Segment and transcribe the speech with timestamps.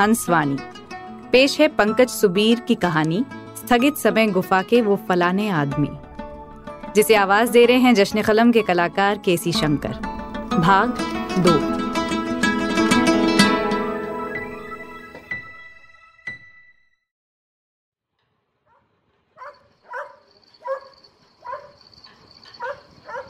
[0.00, 0.56] रहे हैं हंस वाणी
[1.32, 3.24] पेश है पंकज सुबीर की कहानी,
[3.56, 5.88] स्थगित समय गुफा के वो फलाने आदमी।
[6.94, 9.92] जिसे आवाज़ दे रहे हैं जश्न कलम के कलाकार केसी शंकर।
[10.58, 10.88] भाग
[11.38, 11.80] दो।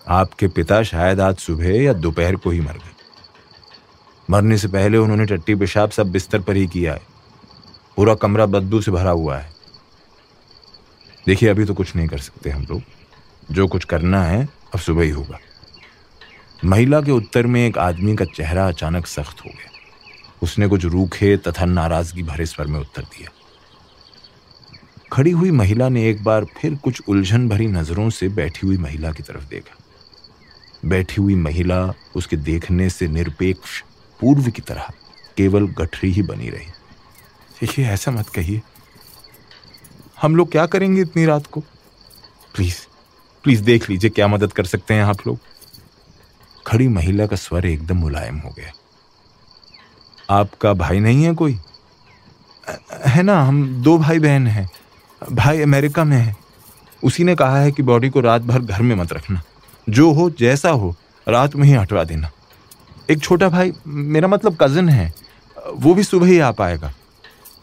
[0.08, 2.99] आपके पिता शायद आज सुबह या दोपहर को ही मर गए।
[4.30, 7.02] मरने से पहले उन्होंने टट्टी पेशाब सब बिस्तर पर ही किया है।
[7.96, 9.50] पूरा कमरा बद्दू से भरा हुआ है।
[11.26, 12.82] देखिए, अभी तो कुछ नहीं कर सकते हम लोग।
[13.50, 15.38] जो कुछ करना है, अब सुबह ही होगा।
[16.64, 19.70] महिला के उत्तर में एक आदमी का चेहरा अचानक सख्त हो गया।
[20.42, 23.30] उसने कुछ रूखे तथा नाराज़गी भरे स्वर में उत्तर दिया।
[25.12, 29.12] खड़ी हुई महिला ने एक बार फिर कुछ उलझन भरी नज़रों से बैठी हुई महिला
[29.12, 29.76] की तरफ़ देखा।
[30.84, 33.84] बैठी हुई महिला उसके देखने से निरपेक्ष
[34.20, 34.88] पूर्व की तरह
[35.36, 36.66] केवल गठरी ही बनी रही।
[37.60, 38.62] देखिए ऐसा मत कहिए।
[40.22, 41.60] हम लोग क्या करेंगे इतनी रात को?
[42.54, 42.76] प्लीज़
[43.42, 45.38] प्लीज़ देख लीजिए क्या मदद कर सकते हैं आप लोग।
[46.66, 48.72] खड़ी महिला का स्वर एकदम मुलायम हो गया।
[50.30, 51.60] आपका भाई नहीं है कोई?
[53.06, 54.70] है ना हम दो भाई बहन हैं।
[55.32, 56.36] भाई अमेरिका में है।
[57.04, 59.42] उसी ने कहा है कि बॉडी को रात भर घर में मत रखना।
[59.88, 60.96] जो हो जैसा हो
[61.28, 62.30] रात में ही हटवा देना।
[63.10, 65.14] एक छोटा भाई, मेरा मतलब कज़न है,
[65.72, 66.92] वो भी सुबह ही आ पाएगा।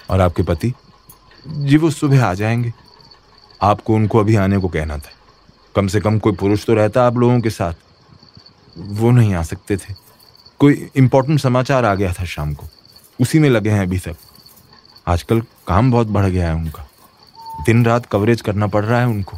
[0.10, 0.74] और आपके पति?
[1.48, 2.74] जी, वो सुबह आ जाएँगे।
[3.62, 5.12] आपको, उनको अभी आने को कहना था।
[5.76, 7.74] कम से कम कोई पुरुष तो रहता आप लोगों के साथ।
[8.78, 9.94] वो नहीं आ सकते थे।
[10.60, 12.68] कोई इंपॉर्टेंट समाचार आ गया था शाम को।
[13.22, 14.16] उसी में लगे हैं अभी तक।
[15.08, 16.88] आजकल काम बहुत बढ़ गया है उनका।
[17.66, 19.38] दिन रात कवरेज करना पड़ रहा है उनको।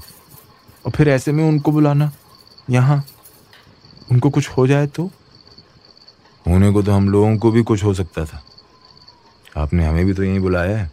[0.86, 2.12] और फिर ऐसे में उनको बुलाना
[2.70, 3.06] यहाँ
[4.12, 5.12] उनको कुछ हो जाए तो
[6.50, 8.44] होने को तो हम लोगों को भी कुछ हो सकता था।
[9.58, 10.92] आपने हमें भी तो यहीं बुलाया है।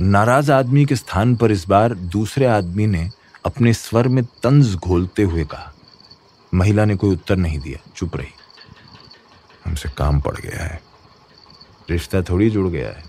[0.00, 3.10] नाराज़ आदमी के स्थान पर इस बार दूसरे आदमी ने
[3.46, 5.72] अपने स्वर में तंज घोलते हुए कहा।
[6.54, 8.28] महिला ने कोई उत्तर नहीं दिया, चुप रही।
[9.66, 10.82] हमसे काम पड़ गया है।
[11.90, 13.04] रिश्ता थोड़ी जुड़ गया है।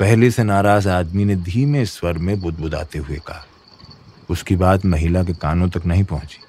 [0.00, 3.46] पहले से नाराज़ आदमी ने धीमे स्वर में बुदबुदाते हुए कहा।
[4.30, 6.40] उसकी बात महिला के कानों तक नहीं पहुँची।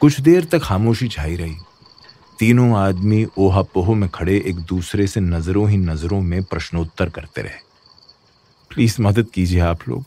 [0.00, 1.56] कुछ देर तक खामोशी छाई रही।
[2.40, 7.58] तीनों आदमी ओहापोह में खड़े एक दूसरे से नज़रों ही नज़रों में प्रश्नोत्तर करते रहे।
[8.70, 10.04] प्लीज़ मदद कीजिए आप लोग।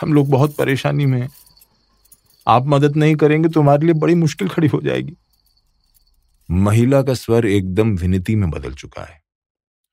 [0.00, 1.30] हम लोग बहुत परेशानी में हैं।
[2.48, 5.16] आप मदद नहीं करेंगे तो हमारे लिए बड़ी मुश्किल खड़ी हो जाएगी।
[6.50, 9.22] महिला का स्वर एकदम विनती में बदल चुका है।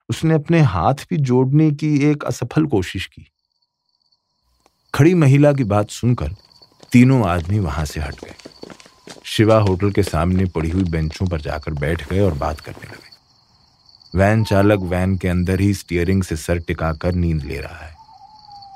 [0.09, 3.31] उसने अपने हाथ भी जोड़ने की एक असफल कोशिश की।
[4.95, 6.35] खड़ी महिला की बात सुनकर
[6.91, 8.35] तीनों आदमी वहाँ से हट गए।
[9.23, 13.15] शिवा होटल के सामने पड़ी हुई बेंचों पर जाकर बैठ गए और बात करने लगे।
[14.17, 17.95] वैन चालक वैन के अंदर ही स्टीयरिंग से सर टिकाकर नींद ले रहा है।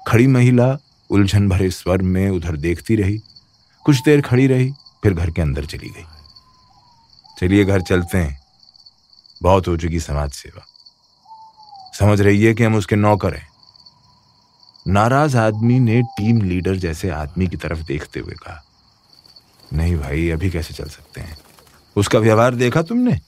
[0.08, 0.78] खड़ी महिला
[1.10, 3.18] उलझन भरे स्वर में उधर देखती रही,
[3.86, 6.06] कुछ देर खड़ी रही, फिर घर के अंदर चली गई।
[7.42, 8.42] चलिए घर चलते हैं।
[9.42, 10.66] बहुत हो चुकी समाज सेवा।
[12.00, 13.50] समझ रही है कि हम उसके नौकर हैं।
[14.88, 18.66] नाराज़ आदमी ने टीम लीडर जैसे आदमी की तरफ़ देखते हुए कहा।
[19.74, 21.38] नहीं भाई, अभी कैसे चल सकते हैं?
[21.96, 23.20] उसका व्यवहार देखा तुमने?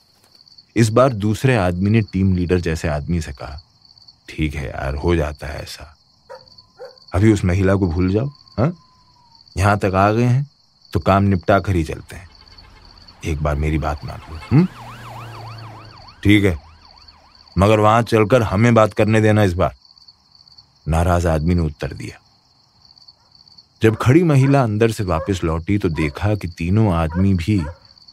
[0.76, 3.60] इस बार दूसरे आदमी ने टीम लीडर जैसे आदमी से कहा,
[4.30, 5.96] ठीक है यार, हो जाता है ऐसा।
[7.16, 8.74] अभी उस महिला को भूल जाओ हाँ?
[9.58, 10.50] यहाँ तक आ गए हैं
[10.94, 12.30] तो काम निपटा कर ही चलते हैं।
[13.26, 14.68] एक बार मेरी बात मान लो हम्म?
[16.24, 16.58] ठीक है।
[17.58, 19.76] मगर वहाँ चलकर हमें बात करने देना इस बार।
[20.88, 22.20] नाराज़ आदमी ने उत्तर दिया।
[23.82, 27.58] जब खड़ी महिला अंदर से वापस लौटी तो देखा कि तीनों आदमी भी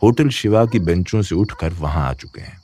[0.02, 2.60] होटल शिवा की बेंचों से उठकर वहाँ आ चुके हैं।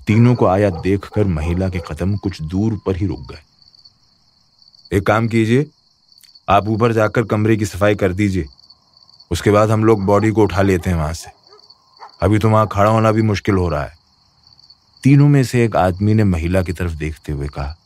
[0.00, 3.42] तीनों को आया देखकर महिला के कदम कुछ दूर पर ही रुक गए।
[4.92, 5.66] एक काम कीजिए,
[6.48, 8.46] आप ऊपर जाकर कमरे की सफ़ाई कर दीजिए,
[9.30, 11.30] उसके बाद हम लोग बॉडी को उठा लेते हैं वहाँ से।
[12.22, 13.96] अभी तो वहाँ खड़ा होना भी मुश्किल हो रहा है।
[15.04, 17.76] तीनों में से एक आदमी ने महिला की तरफ़ देखते हुए कहा,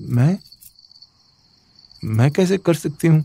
[0.00, 0.36] मैं
[2.02, 3.24] मैं कैसे कर सकती हूँ?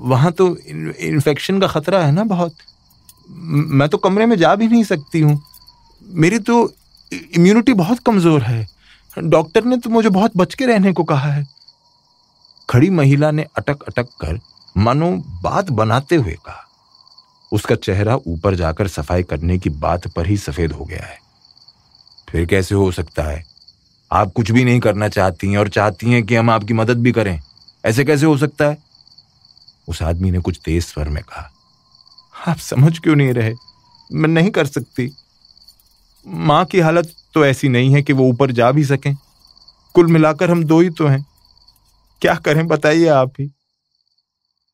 [0.00, 2.54] वहाँ तो इन्फेक्शन का खतरा है ना बहुत।
[3.30, 5.40] मैं तो कमरे में जा भी नहीं सकती हूँ।
[6.02, 6.72] मेरी तो
[7.12, 8.66] इम्यूनिटी बहुत कमज़ोर है।
[9.16, 11.46] डॉक्टर ने तो मुझे बहुत बच के रहने को कहा है।
[12.68, 14.38] खड़ी महिला ने अटक अटक कर
[14.76, 15.10] मानो
[15.42, 16.62] बात बनाते हुए कहा।
[17.52, 21.18] उसका चेहरा ऊपर जाकर सफ़ाई करने की बात पर ही सफ़ेद हो गया है।
[22.28, 23.44] फिर कैसे हो सकता है?
[24.10, 27.12] आप कुछ भी नहीं करना चाहती हैं और चाहती हैं कि हम आपकी मदद भी
[27.12, 27.40] करें।
[27.84, 28.78] ऐसे कैसे हो सकता है?
[29.88, 31.50] उस आदमी ने कुछ तेज स्वर में कहा,
[32.46, 33.54] आप समझ क्यों नहीं रहे?
[34.12, 35.10] मैं नहीं कर सकती।
[36.26, 39.16] माँ की हालत तो ऐसी नहीं है कि वो ऊपर जा भी सकें।
[39.94, 41.26] कुल मिलाकर हम दो ही तो हैं।
[42.22, 43.50] क्या करें बताइए आप ही।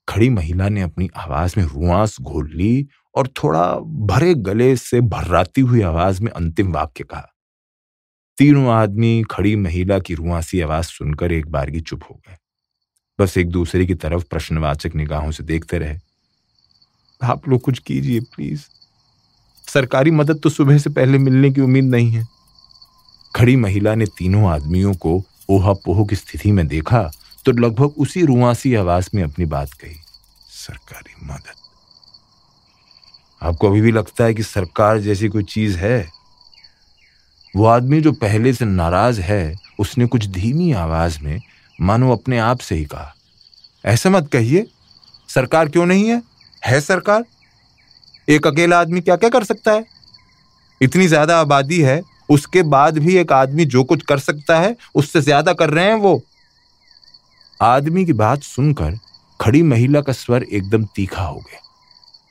[0.08, 5.60] खड़ी महिला ने अपनी आवाज़ में रुआस घोल ली और थोड़ा भरे गले से भर्राती
[5.60, 7.28] हुई आवाज़ में अंतिम वाक्य कहा।
[8.38, 12.36] तीनों आदमी खड़ी महिला की रुआसी आवाज़ सुनकर एक बार की चुप हो गए।
[13.22, 15.98] बस एक दूसरे की तरफ़ प्रश्नवाचक निगाहों से देखते रहे।
[17.22, 18.62] आप लोग कुछ कीजिए प्लीज़
[19.68, 22.26] सरकारी मदद तो सुबह से पहले मिलने की उम्मीद नहीं है।
[23.34, 27.02] खड़ी महिला ने तीनों आदमियों को ओहा पोह की स्थिति में देखा
[27.46, 29.96] तो लगभग उसी रुआसी आवाज़ में अपनी बात कही,
[30.48, 31.54] सरकारी मदद?
[33.42, 36.08] आपको अभी भी लगता है कि सरकार जैसी कोई चीज़ है?
[37.56, 41.40] वो आदमी जो पहले से नाराज़ है, उसने कुछ धीमी आवाज़ में
[41.78, 43.14] मानो अपने आप से ही कहा।
[43.84, 44.66] ऐसा मत कहिए,
[45.28, 46.22] सरकार क्यों नहीं है?
[46.62, 47.24] है सरकार?
[48.28, 49.84] एक अकेला आदमी क्या क्या कर सकता है?
[50.80, 55.20] इतनी ज़्यादा आबादी है, उसके बाद भी एक आदमी जो कुछ कर सकता है, उससे
[55.20, 56.20] ज़्यादा कर रहे हैं वो।
[57.60, 58.98] आदमी की बात सुनकर
[59.40, 61.60] खड़ी महिला का स्वर एकदम तीखा हो गया।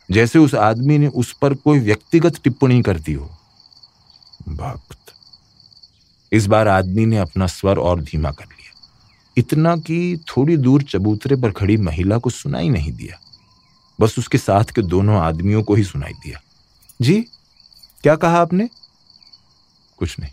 [0.09, 3.29] जैसे उस आदमी ने उस पर कोई व्यक्तिगत टिप्पणी कर दी हो।
[4.49, 5.13] भक्त,
[6.31, 8.60] इस बार आदमी ने अपना स्वर और धीमा कर लिया।
[9.37, 13.19] इतना कि थोड़ी दूर चबूतरे पर खड़ी महिला को सुनाई नहीं दिया।
[13.99, 16.39] बस उसके साथ के दोनों आदमियों को ही सुनाई दिया।
[16.99, 17.19] जी,
[18.03, 18.69] क्या कहा आपने?
[19.99, 20.31] कुछ नहीं।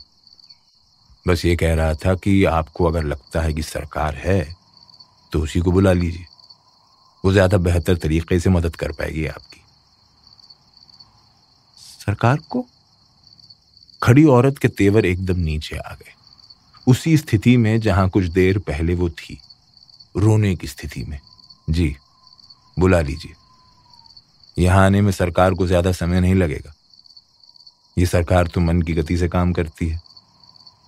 [1.27, 4.56] बस ये कह रहा था कि आपको अगर लगता है कि सरकार है
[5.33, 6.27] तो उसी को बुला लीजिए।
[7.25, 9.61] वो ज़्यादा बेहतर तरीके से मदद कर पाएगी आपकी।
[12.00, 12.67] सरकार को?
[14.03, 16.12] खड़ी औरत के तेवर एकदम नीचे आ गए।
[16.88, 19.38] उसी स्थिति में जहाँ कुछ देर पहले वो थी,
[20.14, 21.19] रोने की स्थिति में।
[21.70, 21.94] जी,
[22.76, 23.35] बुला लीजिए।
[24.56, 26.73] यहाँ आने में सरकार को ज़्यादा समय नहीं लगेगा।
[27.96, 30.00] ये सरकार तो मन की गति से काम करती है।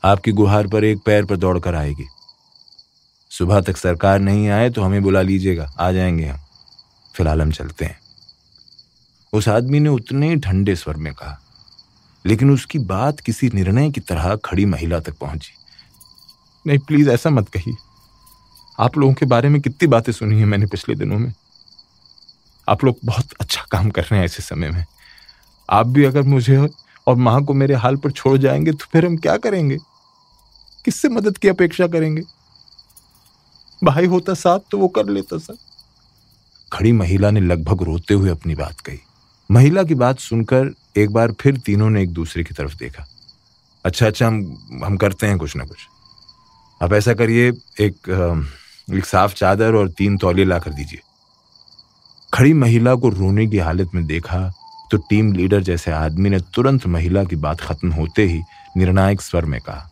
[0.03, 2.07] आपकी गुहार पर एक पैर पर दौड़कर आएगी।
[3.31, 6.41] सुबह तक सरकार नहीं आए तो हमें बुला लीजिएगा। आ जाएँगे हम।
[7.15, 7.99] फ़िलहाल हम चलते हैं।
[9.33, 11.39] उस आदमी ने उतने ठंडे स्वर में कहा,
[12.25, 15.53] लेकिन उसकी बात किसी निर्णय की तरह खड़ी महिला तक पहुँची।
[16.67, 17.75] नहीं प्लीज़ ऐसा मत कहिए।
[18.81, 21.35] आप लोगों के बारे में कितनी बातें सुनी है मैंने पिछले दिनों में।
[22.69, 24.85] आप लोग बहुत अच्छा काम कर रहे हैं ऐसे समय में।
[25.71, 26.69] आप भी अगर मुझे
[27.07, 29.77] और माँ को मेरे हाल पर छोड़ जाएँगे तो फिर हम क्या करेंगे?
[30.85, 32.23] किससे मदद की अपेक्षा करेंगे?
[33.85, 35.55] भाई होता साथ तो वो कर लेता सर
[36.73, 38.99] खड़ी महिला ने लगभग रोते हुए अपनी बात कही।
[39.51, 43.07] महिला की बात सुनकर एक बार फिर तीनों ने एक दूसरे की तरफ़ देखा।
[43.85, 45.79] अच्छा अच्छा हम हम करते हैं कुछ ना कुछ।
[46.81, 47.49] आप ऐसा करिए,
[47.81, 48.37] एक
[48.89, 51.01] एक साफ़ चादर और तीन तौले ला कर दीजिए।
[52.33, 54.39] खड़ी महिला को रोने की हालत में देखा
[54.91, 58.41] तो टीम लीडर जैसे आदमी ने तुरंत महिला की बात खत्म होते ही
[58.77, 59.89] निर्णायक स्वर में कहा,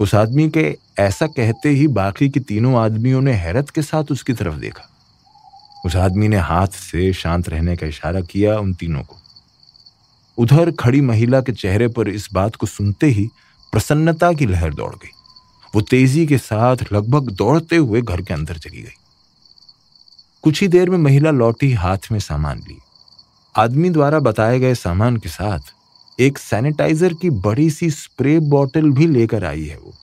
[0.00, 4.32] उस आदमी के ऐसा कहते ही बाकी के तीनों आदमियों ने हैरत के साथ उसकी
[4.32, 4.88] तरफ़ देखा।
[5.86, 9.16] उस आदमी ने हाथ से शांत रहने का इशारा किया उन तीनों को।
[10.38, 13.28] उधर खड़ी महिला के चेहरे पर इस बात को सुनते ही
[13.72, 15.10] प्रसन्नता की लहर दौड़ गई।
[15.74, 18.94] वो तेज़ी के साथ लगभग दौड़ते हुए घर के अंदर चली गई।
[20.42, 22.78] कुछ ही देर में महिला लौटी हाथ में सामान ली।
[23.56, 25.58] आदमी द्वारा बताए गए सामान के साथ
[26.20, 29.94] एक सैनिटाइजर की बड़ी सी स्प्रे बॉटल भी लेकर आई है वो।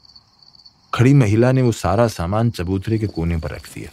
[0.93, 3.89] खड़ी महिला ने वो सारा सामान चबूतरे के कोने पर रख दिया।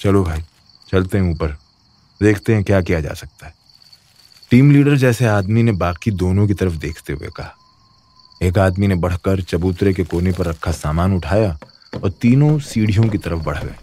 [0.00, 0.42] चलो भाई,
[0.90, 1.48] चलते हैं ऊपर।
[2.22, 3.54] देखते हैं क्या किया जा सकता है।
[4.50, 7.56] टीम लीडर जैसे आदमी ने बाकी दोनों की तरफ़ देखते हुए कहा।
[8.42, 11.58] एक आदमी ने बढ़कर चबूतरे के कोने पर रखा सामान उठाया
[12.04, 13.76] और तीनों सीढ़ियों की तरफ़ बढ़ गए।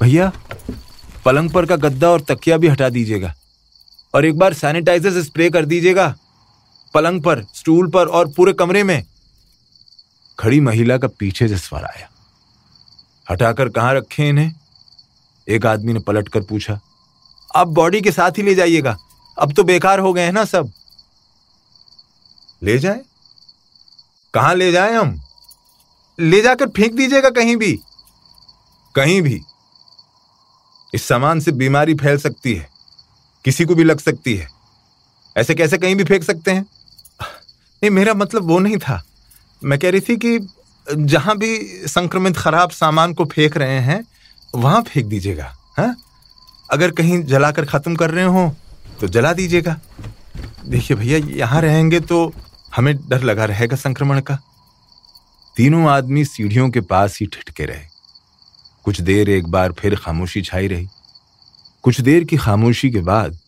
[0.00, 0.32] भैया,
[1.24, 3.34] पलंग पर का गद्दा और तकिया भी हटा दीजिएगा
[4.14, 6.16] और एक बार सैनिटाइजर स्प्रे कर दीजिएगा।
[6.94, 9.04] पलंग पर स्टूल पर और पूरे कमरे में।
[10.38, 12.10] खड़ी महिला का पीछे से स्वर आया।
[13.30, 14.52] हटाकर कहाँ रखे इन्हें?
[15.48, 16.80] एक आदमी ने पलट कर पूछा।
[17.56, 18.98] आप बॉडी के साथ ही ले जाइएगा।
[19.38, 20.72] अब तो बेकार हो गए हैं ना सब।
[22.62, 23.00] ले जाए?
[24.34, 25.20] कहाँ ले जाए हम?
[26.20, 27.72] ले जाकर फेंक दीजिएगा कहीं भी।
[28.94, 29.40] कहीं भी।
[30.94, 32.68] इस सामान से बीमारी फैल सकती है।
[33.44, 34.48] किसी को भी लग सकती है।
[35.36, 36.62] ऐसे कैसे कहीं भी फेंक सकते हैं?
[37.22, 39.02] नहीं, मेरा मतलब वो नहीं था।
[39.64, 40.38] मैं कह रही थी कि
[40.88, 44.04] जहाँ भी संक्रमित खराब सामान को फेंक रहे हैं,
[44.54, 45.96] वहाँ फेंक दीजिएगा हाँ?
[46.72, 48.54] अगर कहीं जलाकर खत्म कर रहे हो
[49.00, 49.80] तो जला दीजिएगा।
[50.66, 52.32] देखिए भैया, यहाँ रहेंगे तो
[52.74, 54.38] हमें डर लगा रहेगा संक्रमण का।
[55.56, 57.86] तीनों आदमी सीढ़ियों के पास ही ठिठके रहे।
[58.84, 60.88] कुछ देर एक बार फिर खामोशी छाई रही।
[61.84, 63.38] कुछ देर की खामोशी के बाद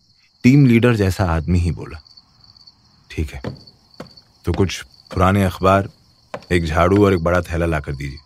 [0.44, 2.00] टीम लीडर जैसा आदमी ही बोला,
[3.10, 3.40] ठीक है
[4.44, 4.80] तो कुछ
[5.10, 5.88] पुराने अखबार,
[6.52, 8.18] एक झाड़ू और एक बड़ा थैला लाकर दीजिए।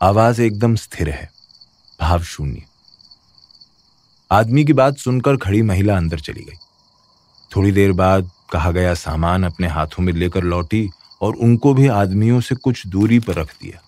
[0.00, 1.30] आवाज़ एकदम स्थिर है,
[2.00, 2.62] भाव शून्य।
[4.30, 6.56] आदमी की बात सुनकर खड़ी महिला अंदर चली गई।
[7.50, 10.90] थोड़ी देर बाद कहा गया सामान अपने हाथों में लेकर लौटी
[11.20, 13.82] और उनको भी आदमियों से कुछ दूरी पर रख दिया।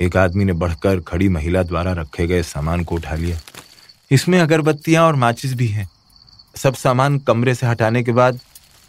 [0.00, 3.38] एक आदमी ने बढ़कर खड़ी महिला द्वारा रखे गए सामान को उठा लिया।
[4.10, 5.88] इसमें अगरबत्तियाँ और माचिस भी हैं।
[6.56, 8.40] सब सामान कमरे से हटाने के बाद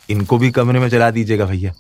[0.10, 1.74] इनको भी कमरे में जला दीजिएगा भैया।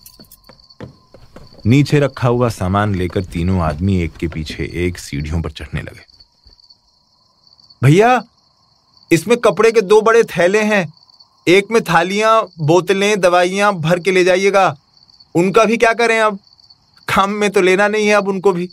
[1.65, 6.05] नीचे रखा हुआ सामान लेकर तीनों आदमी एक के पीछे एक सीढ़ियों पर चढ़ने लगे।
[7.83, 8.23] भैया,
[9.11, 10.93] इसमें कपड़े के दो बड़े थैले हैं।
[11.49, 14.77] एक में थालियाँ, बोतलें, दवाइयाँ भर के ले जाइएगा।
[15.35, 16.39] उनका भी क्या करें अब?
[17.15, 18.69] काम में तो लेना नहीं है अब उनको भी।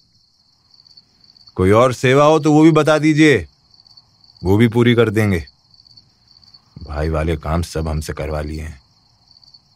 [1.55, 3.49] कोई और सेवा हो तो वो भी बता दीजिए।
[4.45, 5.47] वो भी पूरी कर देंगे।
[6.89, 8.81] भाई वाले काम सब हमसे करवा लिए हैं।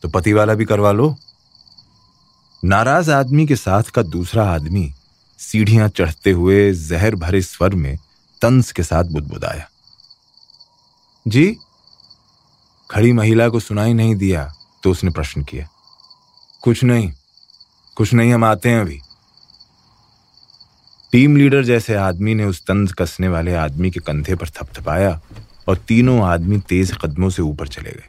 [0.02, 1.16] तो पति वाला भी करवा लो।
[2.64, 4.92] नाराज़ आदमी के साथ का दूसरा आदमी
[5.38, 7.96] सीढ़ियाँ चढ़ते हुए जहर भरे स्वर में
[8.42, 9.68] तंस के साथ बुदबुदाया।
[11.28, 11.56] जी?
[12.90, 15.66] खड़ी महिला को सुनाई नहीं दिया तो उसने प्रश्न किया,
[16.62, 17.12] कुछ नहीं
[17.96, 18.98] कुछ नहीं, हम आते हैं अभी.
[21.12, 25.20] टीम लीडर जैसे आदमी ने उस तंज कसने वाले आदमी के कंधे पर थपथपाया
[25.68, 28.08] और तीनों आदमी तेज कदमों से ऊपर चले गए।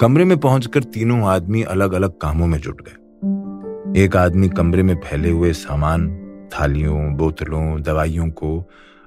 [0.00, 4.94] कमरे में पहुंचकर तीनों आदमी अलग अलग कामों में जुट गए। एक आदमी कमरे में
[5.00, 6.08] फैले हुए सामान,
[6.52, 8.58] थालियों, बोतलों, दवाइयों को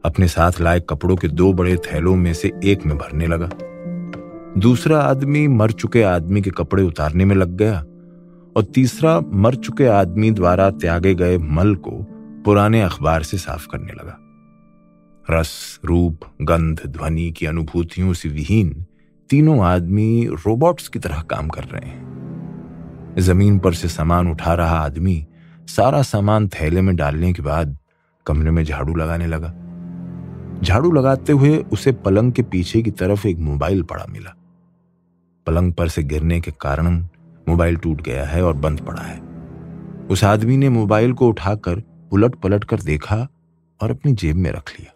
[0.07, 3.49] अपने साथ लाए कपड़ों के दो बड़े थैलों में से एक में भरने लगा।
[4.59, 7.79] दूसरा आदमी मर चुके आदमी के कपड़े उतारने में लग गया
[8.57, 11.91] और तीसरा मर चुके आदमी द्वारा त्यागे गए मल को
[12.45, 14.17] पुराने अखबार से साफ़ करने लगा।
[15.31, 18.85] रस, रूप, गंध, ध्वनि की अनुभूतियों से विहीन
[19.29, 24.79] तीनों आदमी रोबोट्स की तरह काम कर रहे हैं। ज़मीन पर से सामान उठा रहा
[24.79, 25.25] आदमी
[25.67, 27.77] सारा सामान थैले में डालने के बाद
[28.25, 29.53] कमरे में झाड़ू लगाने लगा।
[30.63, 34.35] झाड़ू लगाते हुए उसे पलंग के पीछे की तरफ़ एक मोबाइल पड़ा मिला।
[35.45, 37.05] पलंग पर से गिरने के कारण
[37.49, 39.19] मोबाइल टूट गया है और बंद पड़ा है।
[40.09, 43.27] उस आदमी ने मोबाइल को उठाकर उलट पलट कर देखा
[43.81, 44.93] और अपनी जेब में रख लिया।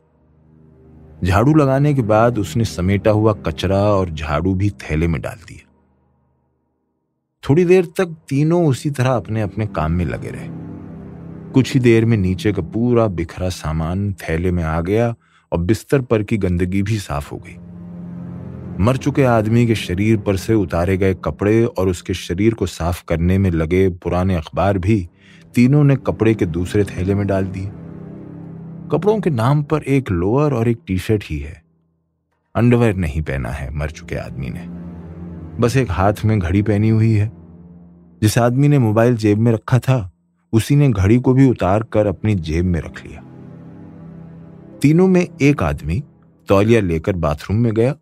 [1.24, 5.68] झाड़ू लगाने के बाद उसने समेटा हुआ कचरा और झाड़ू भी थैले में डाल दिया।
[7.50, 10.48] थोड़ी देर तक तीनों उसी तरह अपने अपने काम में लगे रहे।
[11.52, 15.16] कुछ ही देर में नीचे का पूरा बिखरा सामान थैले में आ गया
[15.52, 17.56] और बिस्तर पर की गंदगी भी साफ़ हो गई।
[18.84, 23.04] मर चुके आदमी के शरीर पर से उतारे गए कपड़े और उसके शरीर को साफ़
[23.08, 25.10] करने में लगे पुराने अखबार भी
[25.56, 27.66] तीनों ने कपड़े के दूसरे थैले में डाल दिए।
[28.92, 31.64] कपड़ों के नाम पर एक लोअर और एक टी शर्ट ही है।
[32.56, 34.68] अंडरवेयर नहीं पहना है मर चुके आदमी ने।
[35.62, 37.32] बस एक हाथ में घड़ी पहनी हुई है।
[38.22, 40.12] जिस आदमी ने मोबाइल जेब में रखा था,
[40.54, 43.24] उसी ने घड़ी को भी उतार कर अपनी जेब में रख लिया।
[44.82, 46.04] तीनों में एक आदमी
[46.48, 47.96] तौलिया लेकर बाथरूम में गया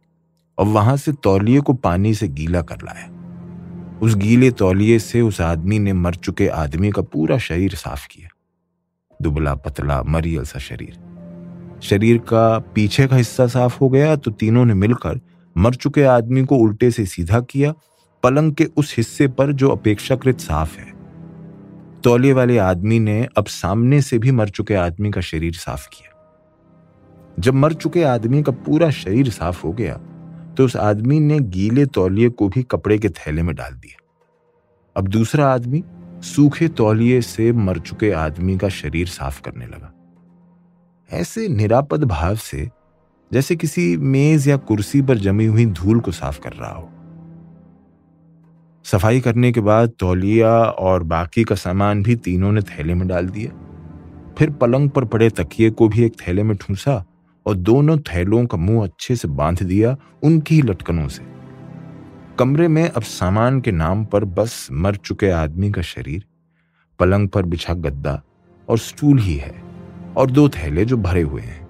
[0.57, 5.41] और वहाँ से तौलिए को पानी से गीला कर लाया। उस गीले तौलिए से उस
[5.41, 8.29] आदमी ने मर चुके आदमी का पूरा शरीर साफ़ किया।
[9.21, 14.65] दुबला पतला मरियल सा शरीर। शरीर का पीछे का हिस्सा साफ़ हो गया तो तीनों
[14.65, 15.19] ने मिलकर
[15.57, 17.73] मर चुके आदमी को उल्टे से सीधा किया,
[18.23, 20.93] पलंग के उस हिस्से पर जो अपेक्षाकृत साफ़ है।
[22.03, 26.15] तौलिए वाले आदमी ने अब सामने से भी मर चुके आदमी का शरीर साफ़ किया।
[27.39, 29.93] जब मर चुके आदमी का पूरा शरीर साफ़ हो गया
[30.57, 33.97] तो उस आदमी ने गीले तौलिए को भी कपड़े के थैले में डाल दिया।
[34.95, 35.83] अब दूसरा आदमी
[36.23, 39.93] सूखे तौलिए से मर चुके आदमी का शरीर साफ़ करने लगा।
[41.09, 42.69] ऐसे निरापद भाव से,
[43.31, 46.89] जैसे किसी मेज या कुर्सी पर जमी हुई धूल को साफ़ कर रहा हो।
[48.85, 53.27] सफ़ाई करने के बाद तौलिया और बाकी का सामान भी तीनों ने थैले में डाल
[53.27, 53.51] दिया।
[54.37, 57.03] फिर पलंग पर पड़े तकिए को भी एक थैले में ठूंसा
[57.49, 61.23] और दोनों थैलों का मुँह अच्छे से बाँध दिया उनकी ही लटकनों से।
[62.39, 66.25] कमरे में अब सामान के नाम पर बस मर चुके आदमी का शरीर,
[66.99, 68.21] पलंग पर बिछा गद्दा
[68.69, 69.63] और स्टूल ही है
[70.17, 71.67] और दो थैले जो भरे हुए हैं।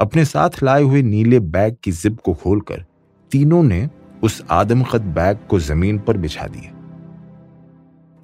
[0.00, 2.84] अपने साथ लाए हुए नीले बैग की जिप को खोलकर
[3.30, 3.90] तीनों ने
[4.22, 6.72] उस आदमखत बैग को ज़मीन पर बिछा दिया।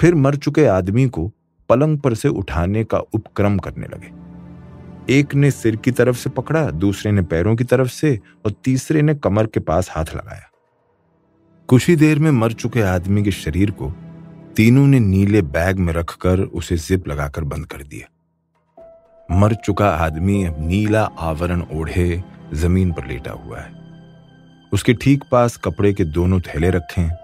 [0.00, 1.30] फिर मर चुके आदमी को
[1.68, 4.27] पलंग पर से उठाने का उपक्रम करने लगे।
[5.10, 9.02] एक ने सिर की तरफ़ से पकड़ा, दूसरे ने पैरों की तरफ़ से और तीसरे
[9.02, 10.50] ने कमर के पास हाथ लगाया।
[11.68, 13.94] कुछ ही देर में मर चुके आदमी के शरीर को
[14.56, 18.08] तीनों ने नीले बैग में रखकर उसे जिप लगाकर बंद कर दिया।
[19.30, 22.24] मर चुका आदमी अब नीला आवरण ओढ़े
[22.54, 23.72] ज़मीन पर लेटा हुआ है।
[24.72, 27.18] उसके ठीक पास कपड़े के दोनों थैले रखे। हैं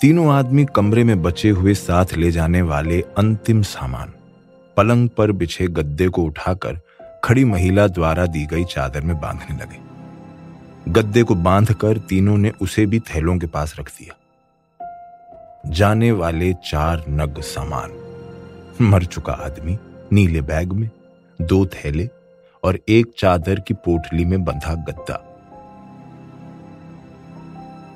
[0.00, 4.12] तीनों आदमी कमरे में बचे हुए साथ ले जाने वाले अंतिम सामान।
[4.76, 6.80] पलंग पर बिछे गद्दे को उठाकर
[7.24, 9.90] खड़ी महिला द्वारा दी गई चादर में बांधने लगे।
[10.92, 14.16] गद्दे को बांधकर तीनों ने उसे भी थैलों के पास रख दिया।
[15.66, 17.92] जाने वाले चार नग सामान।
[18.80, 19.78] मर चुका आदमी
[20.12, 20.90] नीले बैग में,
[21.42, 22.08] दो थैले
[22.64, 25.26] और एक चादर की पोटली में बंधा गद्दा।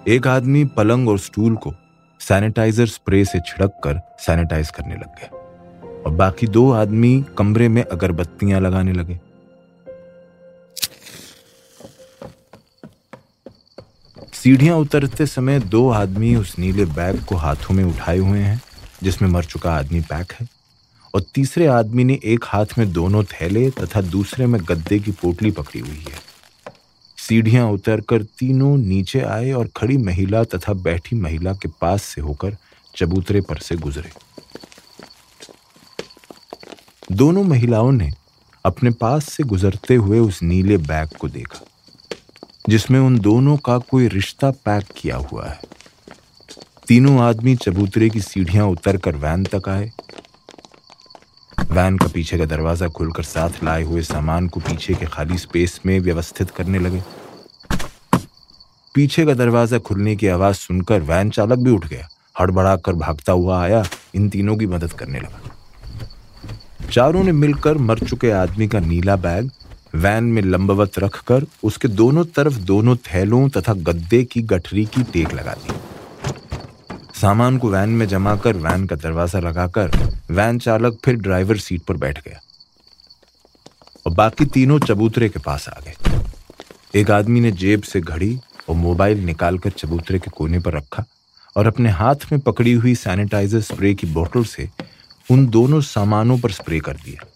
[0.09, 1.75] एक आदमी पलंग और स्टूल को
[2.21, 5.34] सैनिटाइजर स्प्रे से छिड़क कर सैनिटाइज करने लग गया।
[6.07, 9.21] और बाकी दो आदमी कमरे में अगरबत्तियाँ लगाने लगे।
[14.33, 18.61] सीढ़ियाँ उतरते समय दो आदमी उस नीले बैग को हाथों में उठाए हुए हैं,
[19.03, 20.47] जिसमें मर चुका आदमी पैक है,
[21.15, 25.51] और तीसरे आदमी ने एक हाथ में दोनों थैले तथा दूसरे में गद्दे की पोटली
[25.51, 26.23] पकड़ी हुई है।
[27.19, 32.57] सीढ़ियाँ उतरकर तीनों नीचे आए और खड़ी महिला तथा बैठी महिला के पास से होकर
[32.97, 34.11] चबूतरे पर से गुजरे।
[37.13, 38.11] दोनों महिलाओं ने
[38.65, 41.61] अपने पास से गुजरते हुए उस नीले बैग को देखा,
[42.69, 45.61] जिसमें उन दोनों का कोई रिश्ता पैक किया हुआ है।
[46.89, 49.91] तीनों आदमी चबूतरे की सीढ़ियाँ उतरकर वैन तक आए।
[51.71, 55.81] वैन का पीछे का दरवाज़ा खुलकर साथ लाए हुए सामान को पीछे के खाली स्पेस
[55.87, 57.03] में व्यवस्थित करने लगे।
[58.95, 62.09] पीछे का दरवाज़ा खुलने की आवाज़ सुनकर वैन चालक भी उठ गया
[62.41, 65.51] हड़बड़ा कर भागता हुआ आया, इन तीनों की मदद करने लगा।
[66.95, 69.51] चारों ने मिलकर मर चुके आदमी का नीला बैग,
[69.95, 75.35] वैन में लंबवत रखकर उसके दोनों तरफ़ दोनों थैलों तथा गद्दे की गठरी की टेक
[75.35, 75.75] लगा दी।
[77.21, 79.91] सामान को वैन में जमा कर वैन का दरवाज़ा लगाकर
[80.31, 82.41] वैन चालक फिर ड्राइवर सीट पर बैठ गया।
[84.07, 88.77] और बाकी तीनों चबूतरे के पास आ गए। एक आदमी ने जेब से घड़ी और
[88.77, 91.05] मोबाइल निकालकर चबूतरे के कोने पर रखा
[91.57, 94.71] और अपने हाथ में पकड़ी हुई सैनिटाइजर स्प्रे की बोतल से
[95.29, 97.27] उन दोनों सामानों पर स्प्रे कर दिया।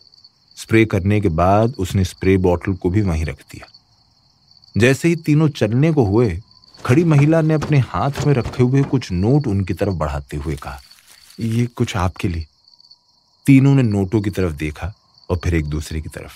[0.56, 3.68] स्प्रे करने के बाद उसने स्प्रे बॉटल को भी वहीं रख दिया।
[4.76, 6.40] जैसे ही तीनों चलने को हुए,
[6.78, 10.80] खड़ी महिला ने अपने हाथ में रखे हुए कुछ नोट उनकी तरफ़ बढ़ाते हुए कहा,
[11.40, 12.46] ये कुछ आपके लिए।
[13.46, 14.92] तीनों ने नोटों की तरफ़ देखा
[15.30, 16.32] और फिर एक दूसरे की तरफ़,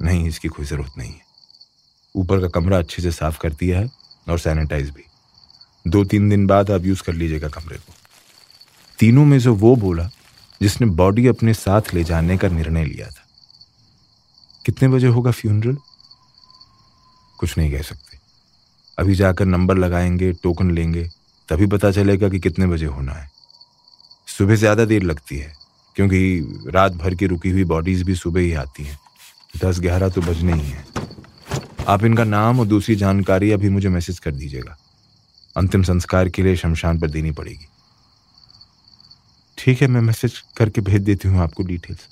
[0.00, 1.26] नहीं, इसकी कोई ज़रूरत नहीं है।
[2.14, 3.90] ऊपर का कमरा अच्छे से साफ़ कर दिया है
[4.28, 5.04] और सैनिटाइज भी।
[5.86, 7.92] दो तीन दिन बाद आप यूज़ कर लीजिएगा कमरे को।
[8.98, 10.10] तीनों में से वो बोला
[10.60, 13.26] जिसने बॉडी अपने साथ ले जाने का निर्णय लिया था।
[14.64, 15.76] कितने बजे होगा फ्यूनरल
[17.38, 18.18] कुछ नहीं कह सकते।
[18.98, 21.04] अभी जाकर नंबर लगाएँगे टोकन लेंगे,
[21.48, 23.30] तभी पता चलेगा कि कितने बजे होना है।
[24.28, 25.52] सुबह ज़्यादा देर लगती है,
[25.96, 28.98] क्योंकि रात भर की रुकी हुई बॉडीज भी सुबह ही आती हैं।
[29.64, 30.84] दस ग्यारह तो बजने ही है।
[31.88, 34.76] आप इनका नाम और दूसरी जानकारी अभी मुझे मैसेज कर दीजिएगा।
[35.56, 37.66] अंतिम संस्कार के लिए शमशान पर देनी पड़ेगी।
[39.58, 42.08] ठीक है, मैं मैसेज करके भेज देती हूँ आपको डिटेल्स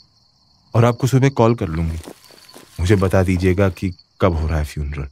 [0.74, 1.98] और आपको सुबह कॉल कर लूँगी।
[2.80, 5.06] मुझे बता दीजिएगा कि कब हो रहा है फ्यूनरल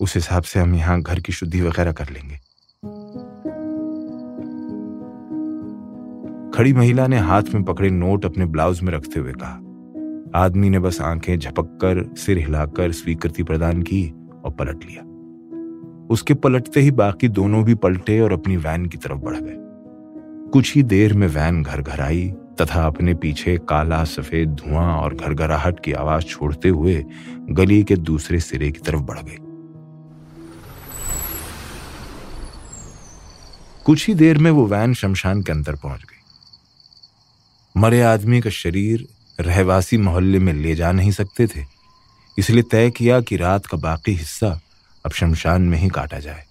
[0.00, 2.36] उस हिसाब से हम यहाँ घर की शुद्धि वगैरह कर लेंगे।
[6.56, 10.78] खड़ी महिला ने हाथ में पकड़े नोट अपने ब्लाउज में रखते हुए कहा। आदमी ने
[10.78, 14.08] बस आँखें झपक कर, सिर हिलाकर स्वीकृति प्रदान की
[14.44, 15.02] और पलट लिया।
[16.10, 19.65] उसके पलटते ही बाकी दोनों भी पलटे और अपनी वैन की तरफ़ बढ़ गए।
[20.52, 22.26] कुछ ही देर में वैन घर घर आई
[22.60, 27.02] तथा अपने पीछे काला सफ़ेद धुआँ और घरघराहट की आवाज़ छोड़ते हुए
[27.50, 29.36] गली के दूसरे सिरे की तरफ़ बढ़ गई।
[33.84, 36.14] कुछ ही देर में वो वैन शमशान के अंदर पहुँच गई।
[37.74, 39.06] मरे आदमी का शरीर
[39.40, 41.64] रहवासी मोहल्ले में ले जा नहीं सकते थे,
[42.36, 44.58] इसलिए तय किया कि रात का बाकी हिस्सा
[45.04, 46.44] अब शमशान में ही काटा जाए।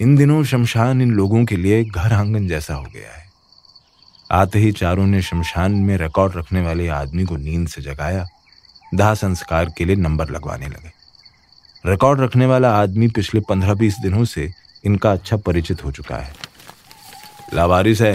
[0.00, 3.24] इन दिनों शमशान इन लोगों के लिए घर आँगन जैसा हो गया है।
[4.30, 8.26] आते ही चारों ने शमशान में रिकॉर्ड रखने वाले आदमी को नींद से जगाया।
[8.94, 10.90] दाह संस्कार के लिए नंबर लगवाने लगे।
[11.84, 14.50] रिकॉर्ड रखने वाला आदमी पिछले पंद्रह बीस दिनों से
[14.84, 16.34] इनका अच्छा परिचित हो चुका है।
[17.54, 18.14] लावारिस है।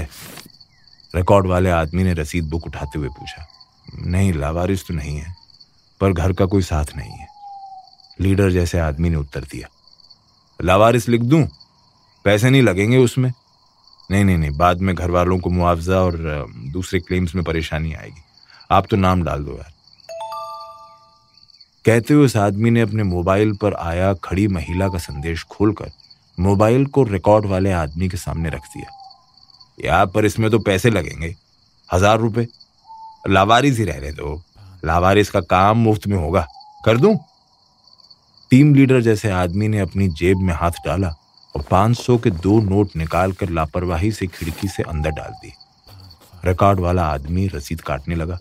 [1.13, 3.45] रिकॉर्ड वाले आदमी ने रसीद बुक उठाते हुए पूछा,
[4.05, 5.33] नहीं, लावारिस तो नहीं है,
[6.01, 7.27] पर घर का कोई साथ नहीं है।
[8.19, 9.67] लीडर जैसे आदमी ने उत्तर दिया,
[10.59, 11.47] लावारिस लिख दूँ?
[12.25, 13.31] पैसे नहीं लगेंगे उसमें?
[14.09, 18.21] नहीं नहीं नहीं, बाद में घर वालों को मुआवजा और दूसरे क्लेम्स में परेशानी आएगी।
[18.71, 19.71] आप तो नाम डाल दो यार।
[21.85, 25.91] कहते हुए उस आदमी ने अपने मोबाइल पर आया खड़ी महिला का संदेश खोलकर,
[26.37, 28.89] मोबाइल को रिकॉर्ड वाले आदमी के सामने रख दिया।
[29.77, 31.35] यार, पर इसमें तो पैसे लगेंगे।
[31.89, 32.47] हज़ार रुपए।
[33.29, 34.41] लावारिस ही रहने दो
[34.85, 36.45] लावारिस का काम मुफ़्त में होगा।
[36.85, 37.15] कर दूँ?
[38.51, 41.13] टीम लीडर जैसे आदमी ने अपनी जेब में हाथ डाला।
[41.55, 45.51] और 500 के दो नोट निकालकर लापरवाही से खिड़की से अंदर डाल दिए।
[46.45, 48.39] रिकॉर्ड वाला आदमी रसीद काटने लगा।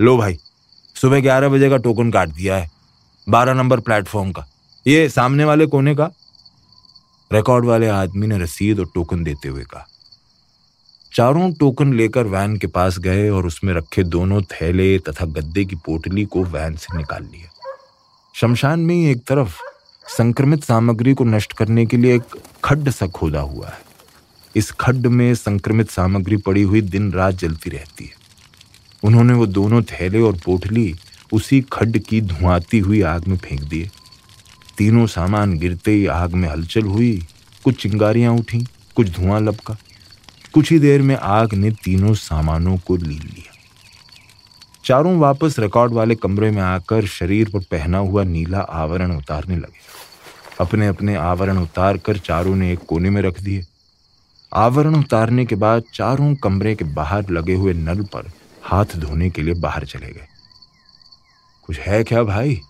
[0.00, 0.38] लो भाई,
[0.94, 2.70] सुबह ग्यारह बजे का टोकन काट दिया है,
[3.28, 4.46] बारह नंबर प्लेटफॉर्म का।
[4.86, 6.10] ये सामने वाले कोने का?
[7.32, 9.86] रिकॉर्ड वाले आदमी ने रसीद और टोकन देते हुए कहा।
[11.14, 15.76] चारों टोकन लेकर वैन के पास गए और उसमें रखे दोनों थैले तथा गद्दे की
[15.76, 17.50] पोटली को वैन से निकाल लिया
[18.34, 19.60] शमशान में एक तरफ़
[20.08, 22.22] संक्रमित सामग्री को नष्ट करने के लिए एक
[22.64, 23.78] खड्ड सा खोदा हुआ है।
[24.56, 28.12] इस खड्ड में संक्रमित सामग्री पड़ी हुई दिन रात जलती रहती है।
[29.04, 30.94] उन्होंने वो दोनों थैले और पोटली
[31.32, 33.90] उसी खड्ड की धुआती हुई आग में फेंक दिए।
[34.78, 37.26] तीनों सामान गिरते ही आग में हलचल हुई,
[37.64, 38.66] कुछ चिंगारियाँ उठी,
[38.96, 39.76] कुछ धुआँ लपका।
[40.54, 43.52] कुछ ही देर में आग ने तीनों सामानों को ली लिया।
[44.84, 49.85] चारों वापस रिकॉर्ड वाले कमरे में आकर शरीर पर पहना हुआ नीला आवरण उतारने लगे।
[50.60, 53.64] अपने अपने आवरण उतार कर चारों ने एक कोने में रख दिए।
[54.52, 58.30] आवरण उतारने के बाद चारों कमरे के बाहर लगे हुए नल पर
[58.62, 60.26] हाथ धोने के लिए बाहर चले गए।
[61.64, 62.60] कुछ है क्या भाई?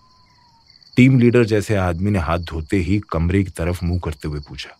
[0.97, 4.77] टीम लीडर जैसे आदमी ने हाथ धोते ही कमरे की तरफ़ मुँह करते हुए पूछा।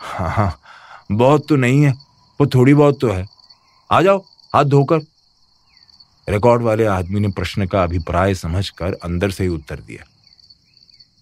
[0.00, 0.60] हाँ हाँ
[1.12, 1.92] बहुत तो नहीं है,
[2.40, 3.26] वो थोड़ी बहुत तो है।
[3.90, 4.18] आ जाओ,
[4.54, 5.00] हाथ धोकर।
[6.28, 10.04] रिकॉर्ड वाले आदमी ने प्रश्न का अभिप्राय समझकर अंदर से ही उत्तर दिया।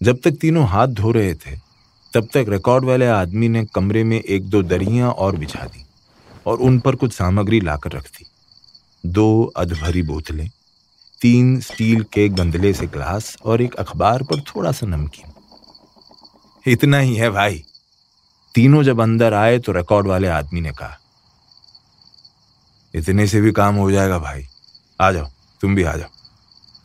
[0.03, 1.55] जब तक तीनों हाथ धो रहे थे,
[2.13, 5.85] तब तक रिकॉर्ड वाले आदमी ने कमरे में एक दो दरियाँ और बिछा दी
[6.45, 8.25] और उन पर कुछ सामग्री लाकर रख दी।
[9.03, 10.49] दो अधभरी बोतलें,
[11.21, 15.31] तीन स्टील के गंदले से ग्लास और एक अखबार पर थोड़ा सा नमकीन।
[16.65, 17.63] इतना ही है भाई।
[18.55, 20.99] तीनों जब अंदर आए तो रिकॉर्ड वाले आदमी ने कहा,
[22.93, 24.45] इतने से भी काम हो जाएगा भाई।
[24.99, 25.29] आ जाओ,
[25.61, 26.09] तुम भी आ जाओ।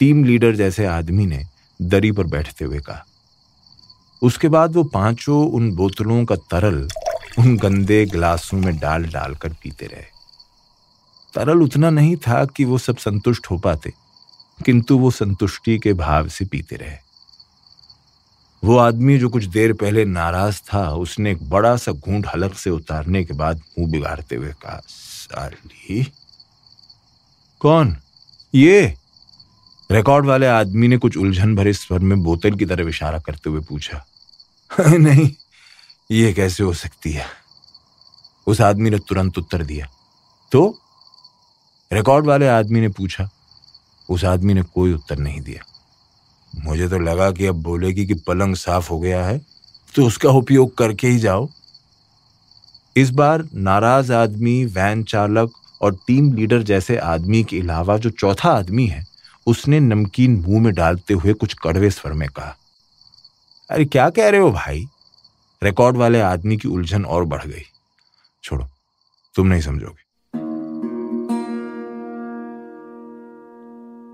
[0.01, 1.45] टीम लीडर जैसे आदमी ने
[1.81, 3.05] दरी पर बैठते हुए कहा
[4.23, 6.89] उसके बाद वो पाँचों उन बोतलों का तरल
[7.39, 10.05] उन गंदे गिलासों में डाल डालकर पीते रहे।
[11.35, 13.93] तरल उतना नहीं था कि वो सब संतुष्ट हो पाते,
[14.65, 16.97] किंतु वो संतुष्टि के भाव से पीते रहे।
[18.65, 22.71] वो आदमी जो कुछ देर पहले नाराज़ था, उसने एक बड़ा सा घूंट हलक से
[22.71, 26.13] उतारने के बाद मुँह बिगाड़ते हुए कहा, साली,
[27.61, 27.97] कौन?
[28.55, 28.95] ये?
[29.91, 33.61] रिकॉर्ड वाले आदमी ने कुछ उलझन भरे स्वर में बोतल की तरफ़ इशारा करते हुए
[33.61, 34.05] पूछा
[34.87, 35.31] नहीं,
[36.11, 37.25] ये कैसे हो सकती है?
[38.47, 39.89] उस आदमी ने तुरंत उत्तर दिया।
[40.53, 40.79] तो
[41.93, 43.29] रिकॉर्ड वाले आदमी ने पूछा,
[44.11, 45.65] उस आदमी ने कोई उत्तर नहीं दिया।
[46.65, 49.41] मुझे तो लगा कि अब बोलेगी कि पलंग साफ़ हो गया है
[49.95, 51.49] तो उसका उपयोग करके ही जाओ।
[52.97, 58.51] इस बार नाराज़ आदमी, वैन चालक और टीम लीडर जैसे आदमी के अलावा जो चौथा
[58.51, 59.05] आदमी है,
[59.47, 62.57] उसने नमकीन मुँह में डालते हुए कुछ कड़वे स्वर में कहा।
[63.71, 64.87] अरे क्या कह रहे हो भाई?
[65.63, 67.63] रिकॉर्ड वाले आदमी की उलझन और बढ़ गई।
[68.43, 68.67] छोड़ो,
[69.35, 70.09] तुम नहीं समझोगे।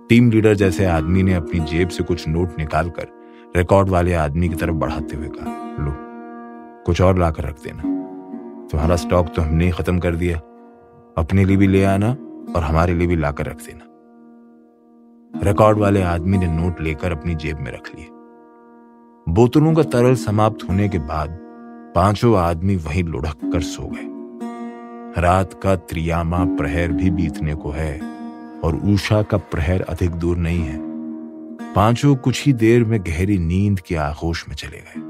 [0.08, 3.06] टीम लीडर जैसे आदमी ने अपनी जेब से कुछ नोट निकालकर
[3.56, 5.94] रिकॉर्ड वाले आदमी की तरफ़ बढ़ाते हुए कहा, लो,
[6.86, 7.82] कुछ और लाकर रख देना।
[8.68, 10.38] तुम्हारा स्टॉक तो हमने ही खत्म कर दिया।
[11.18, 12.10] अपने लिए भी ले आना
[12.56, 13.84] और हमारे लिए भी लाकर रख देना।
[15.48, 18.08] रिकॉर्ड वाले आदमी ने नोट लेकर अपनी जेब में रख लिए।
[19.28, 21.38] बोतलों का तरल समाप्त होने के बाद
[21.94, 28.00] पाँचों आदमी वहीं लुढ़क कर सो गए। रात का त्रियामा प्रहर भी बीतने को है
[28.60, 30.78] और उषा का प्रहर अधिक दूर नहीं है।
[31.74, 35.02] पाँचों कुछ ही देर में गहरी नींद के आगोश में चले गए।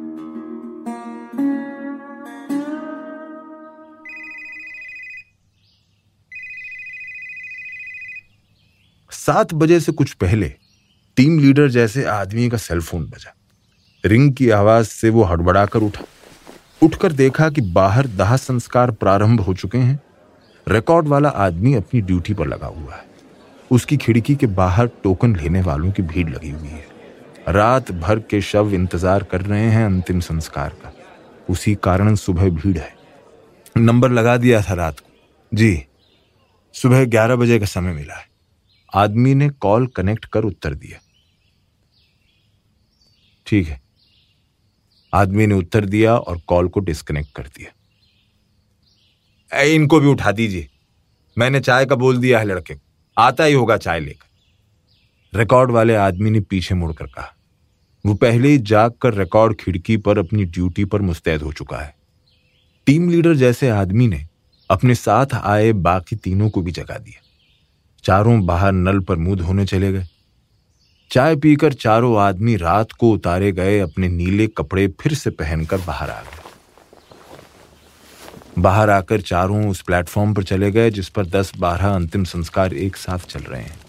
[9.11, 10.53] सात बजे से कुछ पहले
[11.16, 13.35] टीम लीडर जैसे आदमी का सेलफोन बजा।
[14.05, 16.05] रिंग की आवाज़ से वो हड़बड़ाकर उठा।
[16.83, 20.01] उठकर देखा कि बाहर दाह संस्कार प्रारंभ हो चुके हैं।
[20.67, 23.05] रिकॉर्ड वाला आदमी अपनी ड्यूटी पर लगा हुआ है।
[23.71, 26.85] उसकी खिड़की के बाहर टोकन लेने वालों की भीड़ लगी हुई है।
[27.49, 30.93] रात भर के शव इंतज़ार कर रहे हैं अंतिम संस्कार का।
[31.51, 32.93] उसी कारण सुबह भीड़ है।
[33.77, 35.85] नंबर लगा दिया था रात को। जी,
[36.75, 38.27] सुबह ग्यारह बजे का समय मिला है।
[38.95, 40.99] आदमी ने कॉल कनेक्ट कर उत्तर दिया।
[43.47, 43.81] ठीक है
[45.14, 50.68] आदमी ने उत्तर दिया और कॉल को डिस्कनेक्ट कर दिया। इनको भी उठा दीजिए।
[51.38, 52.74] मैंने चाय का बोल दिया है लड़के।
[53.18, 57.37] आता ही होगा चाय लेकर। रिकॉर्ड वाले आदमी ने पीछे मुड़कर कहा।
[58.07, 61.94] वो पहले ही जाग कर रिकॉर्ड खिड़की पर अपनी ड्यूटी पर मुस्तैद हो चुका है।
[62.87, 64.27] टीम लीडर जैसे आदमी ने
[64.70, 67.22] अपने साथ आए बाकी तीनों को भी जगा दिया।
[68.05, 70.07] चारों बाहर नल पर मुँह धोने चले गए।
[71.14, 76.11] चाय पीकर चारों आदमी रात को उतारे गए, अपने नीले कपड़े फिर से पहनकर बाहर
[76.11, 76.42] आ गए।
[78.59, 82.96] बाहर आकर चारों उस प्लेटफॉर्म पर चले गए, जिस पर दस बारह अंतिम संस्कार एक
[82.96, 83.81] साथ चल रहे हैं।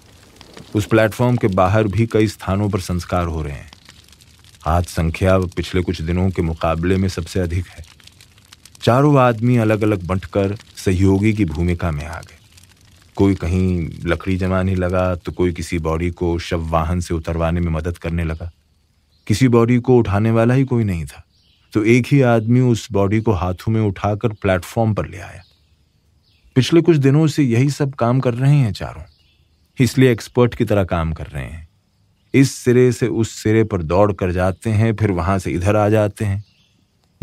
[0.75, 3.71] उस प्लेटफॉर्म के बाहर भी कई स्थानों पर संस्कार हो रहे हैं।
[4.67, 7.85] आज संख्या पिछले कुछ दिनों के मुकाबले में सबसे अधिक है।
[8.81, 12.34] चारों आदमी अलग अलग बंटकर सहयोगी की भूमिका में आ गए।
[13.15, 17.71] कोई कहीं लकड़ी जमाने लगा तो कोई किसी बॉडी को शव वाहन से उतरवाने में
[17.71, 18.51] मदद करने लगा।
[19.27, 21.23] किसी बॉडी को उठाने वाला ही कोई नहीं था।
[21.73, 25.41] तो एक ही आदमी उस बॉडी को हाथों में उठाकर प्लेटफॉर्म पर ले आया।
[26.55, 29.03] पिछले कुछ दिनों से यही सब काम कर रहे हैं चारों।
[29.79, 31.67] इसलिए एक्सपर्ट की तरह काम कर रहे हैं।
[32.33, 35.89] इस सिरे से उस सिरे पर दौड़ कर जाते हैं, फिर वहाँ से इधर आ
[35.89, 36.43] जाते हैं।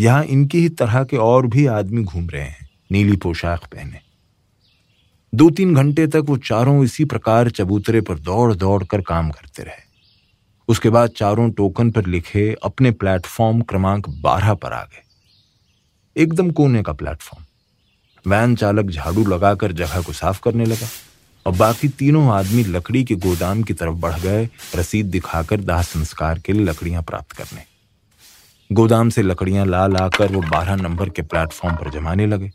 [0.00, 4.11] यहाँ इनकी ही तरह के और भी आदमी घूम रहे हैं। नीली पोशाक पहने।
[5.34, 9.62] दो तीन घंटे तक वो चारों इसी प्रकार चबूतरे पर दौड़ दौड़ कर काम करते
[9.62, 9.82] रहे।
[10.68, 16.82] उसके बाद चारों टोकन पर लिखे अपने प्लेटफॉर्म क्रमांक बारह पर आ गए। एकदम कोने
[16.82, 17.44] का प्लेटफॉर्म।
[18.30, 20.86] वैन चालक झाड़ू लगाकर जगह को साफ़ करने लगा
[21.46, 26.38] और बाकी तीनों आदमी लकड़ी के गोदाम की तरफ़ बढ़ गए, रसीद दिखाकर दाह संस्कार
[26.38, 27.64] के लिए लकड़ियाँ प्राप्त करने।
[28.70, 32.50] गोदाम से लकड़ियाँ ला लाकर वो बारह नंबर के प्लेटफॉर्म पर जमाने लगे।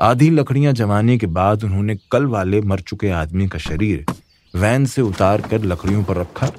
[0.00, 4.04] आधी लकड़ियाँ जमाने के बाद उन्होंने कल वाले मर चुके आदमी का शरीर
[4.54, 6.50] वैन से उतार कर लकड़ियों पर रखा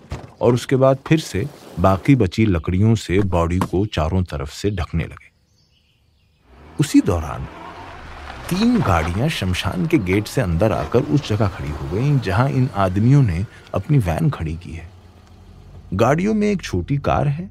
[0.42, 1.46] और उसके बाद फिर से
[1.80, 5.32] बाकी बची लकड़ियों से बॉडी को चारों तरफ़ से ढकने लगे।
[6.80, 7.48] उसी दौरान
[8.50, 12.70] तीन गाड़ियाँ शमशान के गेट से अंदर आकर उस जगह खड़ी हो गई, जहाँ इन
[12.76, 14.90] आदमियों ने अपनी वैन खड़ी की है।
[15.94, 17.50] गाड़ियों में एक छोटी कार है,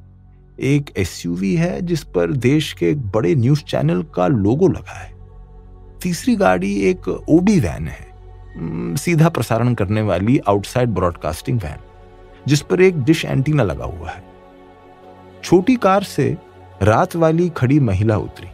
[0.61, 5.22] एक एसयूवी है, जिस पर देश के एक बड़े न्यूज़ चैनल का लोगो लगा है।
[6.03, 11.79] तीसरी गाड़ी एक ओबी वैन है। सीधा प्रसारण करने वाली आउटसाइड ब्रॉडकास्टिंग वैन
[12.47, 14.23] जिस पर एक डिश एंटीना लगा हुआ है।
[15.45, 16.37] छोटी कार से
[16.83, 18.49] रात वाली खड़ी महिला उतरी,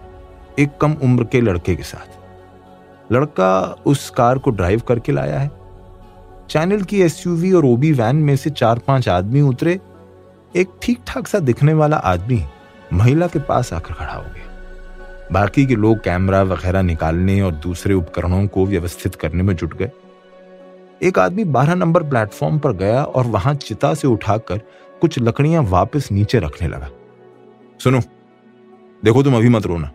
[0.58, 5.50] एक कम उम्र के लड़के के साथ। लड़का उस कार को ड्राइव करके लाया है।
[6.50, 9.78] चैनल की एसयूवी और ओबी वैन में से चार पाँच आदमी उतरे।
[10.56, 12.42] एक ठीक ठाक सा दिखने वाला आदमी
[12.92, 14.47] महिला के पास आकर खड़ा हो गया।
[15.32, 19.90] बाकी के लोग कैमरा वगैरह निकालने और दूसरे उपकरणों को व्यवस्थित करने में जुट गए।
[21.02, 24.58] एक आदमी बारह नंबर प्लेटफॉर्म पर गया और वहाँ चिता से उठाकर
[25.00, 26.90] कुछ लकड़ियाँ वापस नीचे रखने लगा।
[27.80, 28.00] सुनो,
[29.04, 29.90] देखो तुम अभी मत रोना,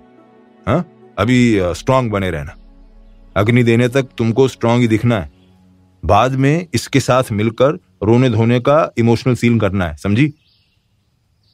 [0.68, 0.84] हा?
[1.18, 2.56] अभी स्ट्रांग बने रहना।
[3.36, 5.32] अग्नि देने तक तुमको स्ट्रांग ही दिखना है।
[6.06, 10.34] बाद में इसके साथ मिलकर रोने धोने का इमोशनल सील करना है, समझी?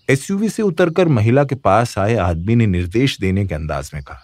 [0.09, 4.19] एसयूवी से उतरकर महिला के पास आए आदमी ने निर्देश देने के अंदाज में कहा।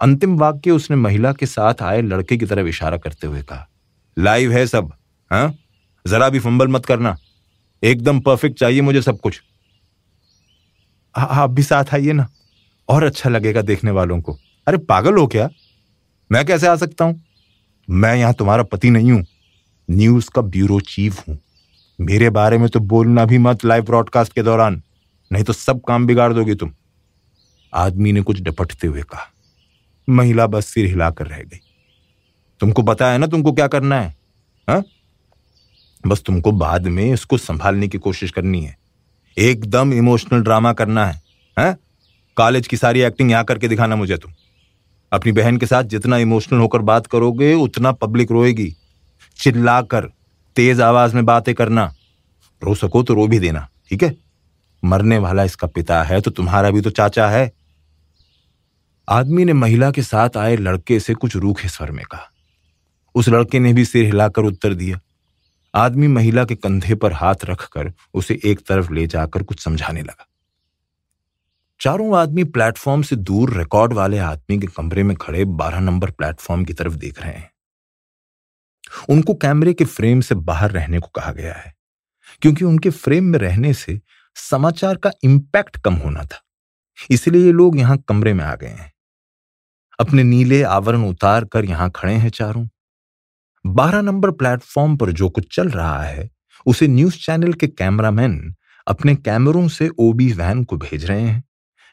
[0.00, 3.68] अंतिम वाक्य उसने महिला के साथ आए लड़के की तरफ़ इशारा करते हुए कहा।
[4.18, 4.92] लाइव है सब
[5.30, 5.54] हाँ?
[6.06, 7.16] जरा भी फंबल मत करना।
[7.82, 9.42] एकदम परफेक्ट चाहिए मुझे सब कुछ।
[11.16, 12.28] आप भी साथ आइए ना।
[12.88, 15.48] और अच्छा लगेगा देखने वालों को। अरे पागल हो क्या?
[16.32, 17.22] मैं कैसे आ सकता हूँ?
[17.90, 19.24] मैं यहाँ तुम्हारा पति नहीं हूँ।
[19.90, 21.38] न्यूज़ का ब्यूरो चीफ हूँ।
[22.00, 24.82] मेरे बारे में तो बोलना भी मत लाइव ब्रॉडकास्ट के दौरान।
[25.32, 26.72] नहीं तो सब काम बिगाड़ दोगे तुम।
[27.74, 29.32] आदमी ने कुछ डपटते हुए कहा।
[30.08, 31.60] महिला बस सिर हिलाकर रह गई।
[32.60, 34.16] तुमको है ना तुमको क्या करना है?
[34.70, 34.82] हा?
[36.06, 38.78] बस तुमको बाद में इसको संभालने की कोशिश करनी है।
[39.38, 41.22] एकदम इमोशनल ड्रामा करना है।
[41.58, 41.76] हा?
[42.36, 44.32] कॉलेज की सारी एक्टिंग यहाँ करके दिखाना मुझे तुम।
[45.12, 48.74] अपनी बहन के साथ जितना इमोशनल होकर बात करोगे, उतना पब्लिक रोएगी।
[49.36, 50.10] चिल्लाकर,
[50.56, 51.94] तेज आवाज़ में बातें करना।
[52.64, 54.25] रो सको तो रो भी देना, ठीक है?
[54.86, 57.50] मरने वाला इसका पिता है तो तुम्हारा भी तो चाचा है।
[59.08, 62.30] आदमी ने महिला के साथ आए लड़के से कुछ रूखे स्वर में कहा।
[63.14, 65.00] उस लड़के ने भी सिर हिलाकर उत्तर दिया।
[65.74, 70.26] आदमी महिला के कंधे पर हाथ रखकर उसे एक तरफ़ ले जाकर कुछ समझाने लगा।
[71.80, 76.64] चारों आदमी प्लेटफॉर्म से दूर रिकॉर्ड वाले आदमी के कमरे में खड़े बारह नंबर प्लेटफॉर्म
[76.64, 77.50] की तरफ़ देख रहे हैं।
[79.08, 81.74] उनको कैमरे के फ्रेम से बाहर रहने को कहा गया है,
[82.42, 84.00] क्योंकि उनके फ्रेम में रहने से
[84.36, 86.42] समाचार का इंपैक्ट कम होना था।
[87.10, 88.92] इसलिए ये लोग यहाँ कमरे में आ गए हैं।
[90.00, 92.66] अपने नीले आवरण उतार कर यहाँ खड़े हैं चारों।
[93.66, 96.30] बारह नंबर प्लेटफॉर्म पर जो कुछ चल रहा है,
[96.66, 98.54] उसे न्यूज़ चैनल के कैमरामैन
[98.86, 101.44] अपने कैमरों से ओबी वैन को भेज रहे हैं,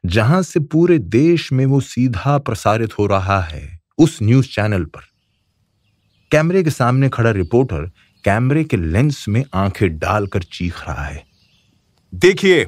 [0.06, 5.01] जहाँ से पूरे देश में वो सीधा प्रसारित हो रहा है उस न्यूज़ चैनल पर।
[6.32, 7.91] कैमरे के सामने खड़ा रिपोर्टर
[8.23, 11.32] कैमरे के लेंस में आँखें डालकर चीख रहा है।
[12.13, 12.67] देखिए,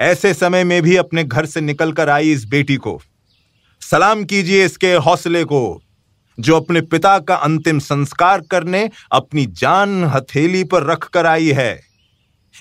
[0.00, 3.02] ऐसे समय में भी अपने घर से निकलकर आई इस बेटी को।
[3.80, 5.82] सलाम कीजिए इसके हौसले को,
[6.40, 11.80] जो अपने पिता का अंतिम संस्कार करने अपनी जान हथेली पर रख कर आई है।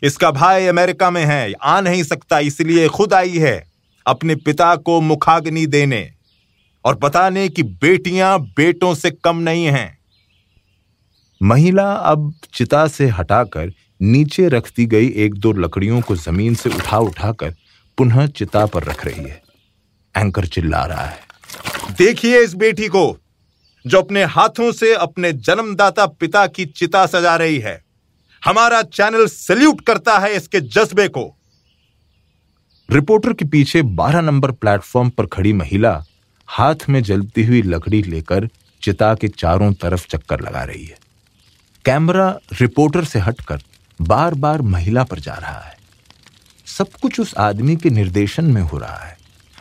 [0.03, 3.67] इसका भाई अमेरिका में है, आ नहीं सकता, इसलिए खुद आई है
[4.07, 6.11] अपने पिता को मुखाग्नि देने।
[6.85, 9.97] और बताने कि बेटियाँ बेटों से कम नहीं हैं।
[11.43, 16.97] महिला अब चिता से हटाकर नीचे रखती गई एक दो लकड़ियों को ज़मीन से उठा
[16.97, 17.55] उठाकर
[17.97, 19.41] पुनः चिता पर रख रही है।
[20.17, 21.19] एंकर चिल्ला रहा है।
[21.97, 23.17] देखिए इस बेटी को
[23.87, 27.83] जो अपने हाथों से अपने जन्मदाता पिता की चिता सजा रही है।
[28.45, 31.35] हमारा चैनल सल्यूट करता है इसके जज्बे को।
[32.91, 36.03] रिपोर्टर के पीछे 12 नंबर प्लेटफॉर्म पर खड़ी महिला
[36.47, 38.49] हाथ में जलती हुई लकड़ी लेकर
[38.81, 40.97] चिता के चारों तरफ़ चक्कर लगा रही है।
[41.85, 43.61] कैमरा रिपोर्टर से हटकर
[44.01, 45.77] बार बार महिला पर जा रहा है।
[46.67, 49.17] सब कुछ उस आदमी के निर्देशन में हो रहा है,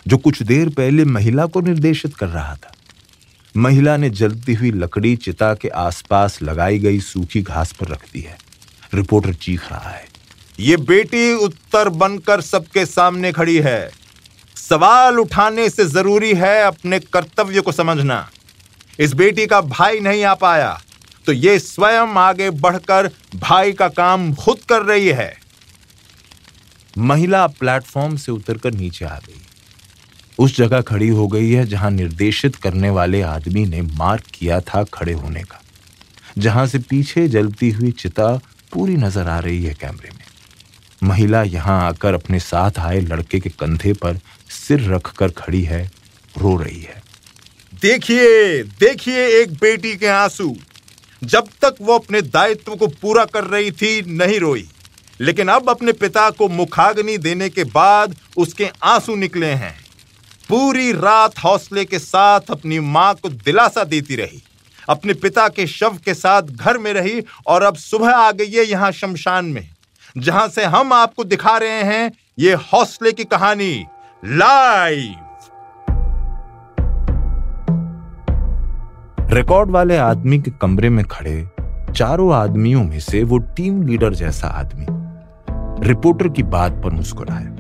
[0.07, 2.73] जो कुछ देर पहले महिला को निर्देशित कर रहा था।
[3.55, 8.21] महिला ने जलती हुई लकड़ी चिता के आसपास लगाई गई सूखी घास पर रख दी
[8.21, 8.39] है।
[8.95, 10.05] रिपोर्टर चीख रहा है,
[10.59, 13.91] ये बेटी उत्तर बनकर सबके सामने खड़ी है।
[14.57, 18.29] सवाल उठाने से ज़रूरी है अपने कर्तव्य को समझना।
[18.99, 20.81] इस बेटी का भाई नहीं आ पाया।
[21.27, 25.33] तो ये स्वयं आगे बढ़कर भाई का काम खुद कर रही है।
[26.99, 29.41] महिला प्लेटफॉर्म से उतरकर नीचे आ गई।
[30.39, 34.83] उस जगह खड़ी हो गई है जहाँ निर्देशित करने वाले आदमी ने मार्क किया था
[34.85, 35.61] खड़े होने का।
[36.39, 38.29] जहाँ से पीछे जलती हुई चिता
[38.73, 40.25] पूरी नज़र आ रही है कैमरे में।
[41.03, 44.19] महिला यहाँ आकर अपने साथ आए लड़के के कंधे पर
[44.51, 45.83] सिर रखकर खड़ी है,
[46.35, 47.03] रो रही है।
[47.73, 50.55] देखिए देखिए एक बेटी के आँसू।
[51.23, 54.69] जब तक वो अपने दायित्व को पूरा कर रही थी, नहीं रोई।
[55.21, 59.75] लेकिन अब अपने पिता को मुखाग्नि देने के बाद उसके आँसू निकले हैं।
[60.49, 64.43] पूरी रात हौसले के साथ अपनी माँ को दिलासा देती रही।
[64.89, 68.65] अपने पिता के शव के साथ घर में रही और अब सुबह आ गई है
[68.65, 69.69] यहाँ शमशान में,
[70.17, 73.85] जहाँ से हम आपको दिखा रहे हैं ये हौसले की कहानी,
[74.23, 75.27] लाइव।
[79.33, 81.49] रिकॉर्ड वाले आदमी के कमरे में खड़े
[81.97, 84.87] चारों आदमियों में से वो टीम लीडर जैसा आदमी
[85.89, 87.51] रिपोर्टर की बात पर मुस्कुराया।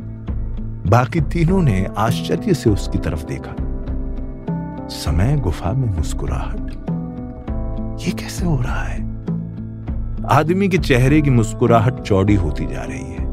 [0.90, 3.54] बाकी तीनों ने आश्चर्य से उसकी तरफ़ देखा।
[4.88, 6.70] समय गुफा में मुस्कुराहट।
[8.06, 9.00] ये कैसे हो रहा है?
[10.30, 13.30] आदमी के चेहरे की मुस्कुराहट चौड़ी होती जा रही है।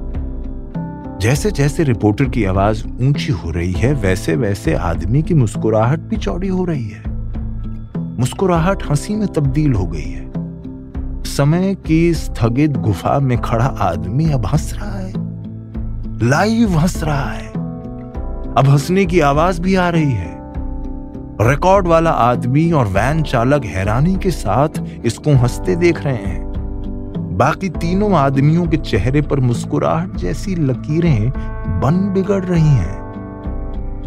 [1.19, 6.17] जैसे जैसे रिपोर्टर की आवाज़ ऊँची हो रही है वैसे वैसे आदमी की मुस्कुराहट भी
[6.17, 7.16] चौड़ी हो रही है।
[8.19, 10.32] मुस्कुराहट हँसी में तब्दील हो गई है।
[11.23, 15.13] समय की स्थगित गुफा में खड़ा आदमी अब हंस रहा है।
[16.27, 17.47] लाइव हंस रहा है।
[18.58, 20.39] अब हंसने की आवाज़ भी आ रही है।
[21.41, 26.47] रिकॉर्ड वाला आदमी और वैन चालक हैरानी के साथ इसको हँसते देख रहे हैं।
[27.38, 31.30] बाकी तीनों आदमियों के चेहरे पर मुस्कुराहट जैसी लकीरें
[31.82, 33.08] बन बिगड़ रही हैं।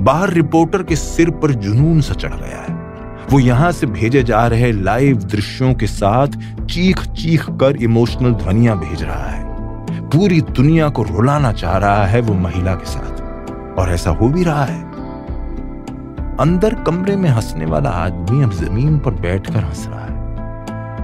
[0.00, 2.79] बाहर रिपोर्टर के सिर पर जुनून सा चढ़ गया है।
[3.30, 6.26] वो यहाँ से भेजे जा रहे लाइव दृश्यों के साथ
[6.64, 9.44] चीख चीख कर इमोशनल ध्वनिया भेज रहा है।
[10.00, 13.20] पूरी दुनिया को रुलाना चाह रहा है वो महिला के साथ।
[13.78, 14.82] और ऐसा हो भी रहा है।
[16.36, 20.10] अंदर कमरे में हंसने वाला आदमी अब ज़मीन पर बैठकर हंस रहा है।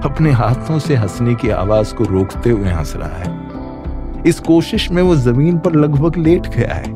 [0.01, 3.47] अपने हाथों से हंसने की आवाज़ को रोकते हुए हंस रहा है।
[4.25, 6.91] इस कोशिश में वो ज़मीन पर लगभग लेट गया है।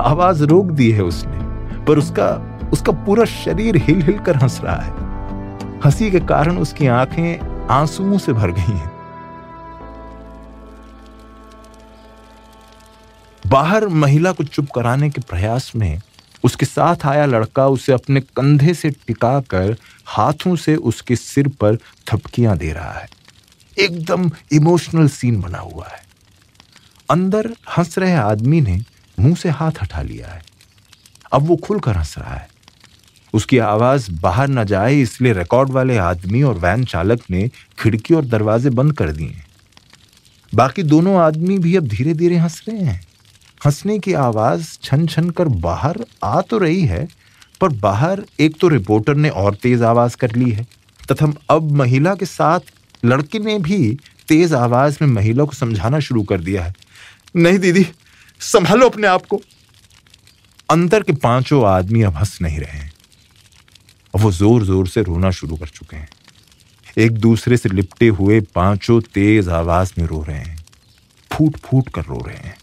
[0.00, 1.38] आवाज़ रोक दी है उसने,
[1.84, 4.92] पर उसका उसका पूरा शरीर हिल हिल कर हंस रहा है।
[5.84, 8.92] हँसी के कारण उसकी आँखें आंसुओं से भर गई हैं।
[13.46, 16.00] बाहर महिला को चुप कराने के प्रयास में
[16.44, 19.76] उसके साथ आया लड़का उसे अपने कंधे से टिकाकर
[20.06, 23.08] हाथों से उसके सिर पर थपकियाँ दे रहा है।
[23.78, 26.02] एकदम इमोशनल सीन बना हुआ है।
[27.10, 28.80] अंदर हंस रहे आदमी ने
[29.20, 30.42] मुँह से हाथ हटा लिया है।
[31.32, 32.51] अब वो खुलकर हंस रहा है।
[33.32, 38.24] उसकी आवाज़ बाहर न जाए, इसलिए रिकॉर्ड वाले आदमी और वैन चालक ने खिड़की और
[38.24, 39.42] दरवाजे बंद कर दिए
[40.52, 43.00] बाकी दोनों आदमी भी अब धीरे धीरे हंस रहे हैं।
[43.66, 47.06] हंसने की आवाज़ छन छन कर बाहर आ तो रही है,
[47.60, 50.66] पर बाहर एक तो रिपोर्टर ने और तेज आवाज़ कर ली है,
[51.12, 52.72] तथा अब महिला के साथ
[53.04, 56.74] लड़के ने भी तेज आवाज़ में महिला को समझाना शुरू कर दिया है।
[57.36, 57.86] नहीं दीदी,
[58.40, 59.40] संभालो अपने आप को।
[60.70, 62.91] अंदर के पाँचों आदमी अब हंस नहीं रहे हैं।
[64.16, 66.08] वो ज़ोर ज़ोर से रोना शुरू कर चुके हैं।
[66.98, 70.64] एक दूसरे से लिपटे हुए पाँचों तेज आवाज़ में रो रहे हैं।
[71.32, 72.56] फूट फूट कर रो रहे हैं।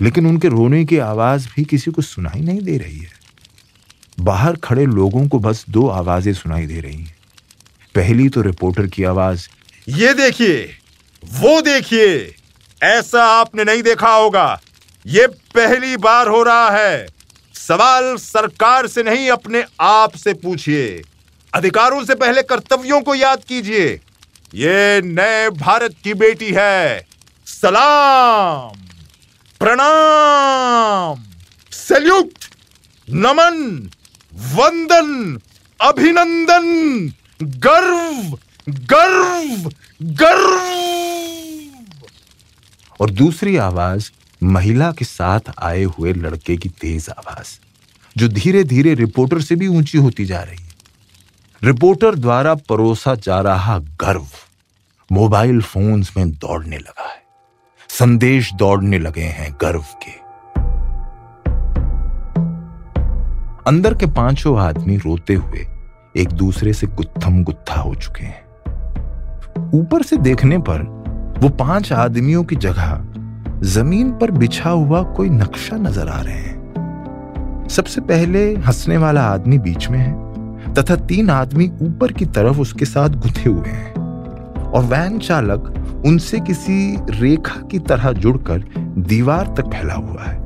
[0.00, 3.12] लेकिन उनके रोने की आवाज़ भी किसी को सुनाई नहीं दे रही है।
[4.20, 7.16] बाहर खड़े लोगों को बस दो आवाज़ें सुनाई दे रही हैं।
[7.94, 9.48] पहली तो रिपोर्टर की आवाज़,
[9.88, 10.64] ये देखिए,
[11.24, 12.34] वो देखिए,
[12.82, 14.60] ऐसा आपने नहीं देखा होगा।
[15.06, 17.06] ये पहली बार हो रहा है।
[17.68, 21.02] सवाल सरकार से नहीं, अपने आप से पूछिए।
[21.54, 24.00] अधिकारों से पहले कर्तव्यों को याद कीजिए।
[24.54, 27.06] ये नए भारत की बेटी है।
[27.46, 28.80] सलाम।
[29.60, 31.24] प्रणाम।
[31.72, 32.32] सल्यूट।
[33.10, 33.90] नमन।
[34.34, 35.40] वंदन।
[35.80, 36.66] अभिनंदन।
[37.42, 38.38] गर्व।
[38.68, 40.60] गर्व। गर्व।
[43.00, 44.10] और दूसरी आवाज़
[44.44, 47.58] महिला के साथ आए हुए लड़के की तेज आवाज़,
[48.16, 50.72] जो धीरे धीरे रिपोर्टर से भी ऊँची होती जा रही है।
[51.64, 54.26] रिपोर्टर द्वारा परोसा जा रहा गर्व
[55.12, 57.22] मोबाइल फोन्स में दौड़ने लगा है।
[57.88, 60.10] संदेश दौड़ने लगे हैं गर्व के।
[63.66, 65.66] अंदर के पाँचों आदमी रोते हुए
[66.16, 68.44] एक दूसरे से गुत्थम गुत्था हो चुके हैं।
[69.74, 70.82] ऊपर से देखने पर
[71.38, 73.04] वो पाँच आदमियों की जगह
[73.64, 79.58] ज़मीन पर बिछा हुआ कोई नक्शा नज़र आ रहे हैं। सबसे पहले हंसने वाला आदमी
[79.58, 83.92] बीच में है, तथा तीन आदमी ऊपर की तरफ़ उसके साथ गुथे हुए हैं,
[84.64, 88.64] और वैन चालक उनसे किसी रेखा की तरह जुड़कर
[88.98, 90.36] दीवार तक फैला हुआ है।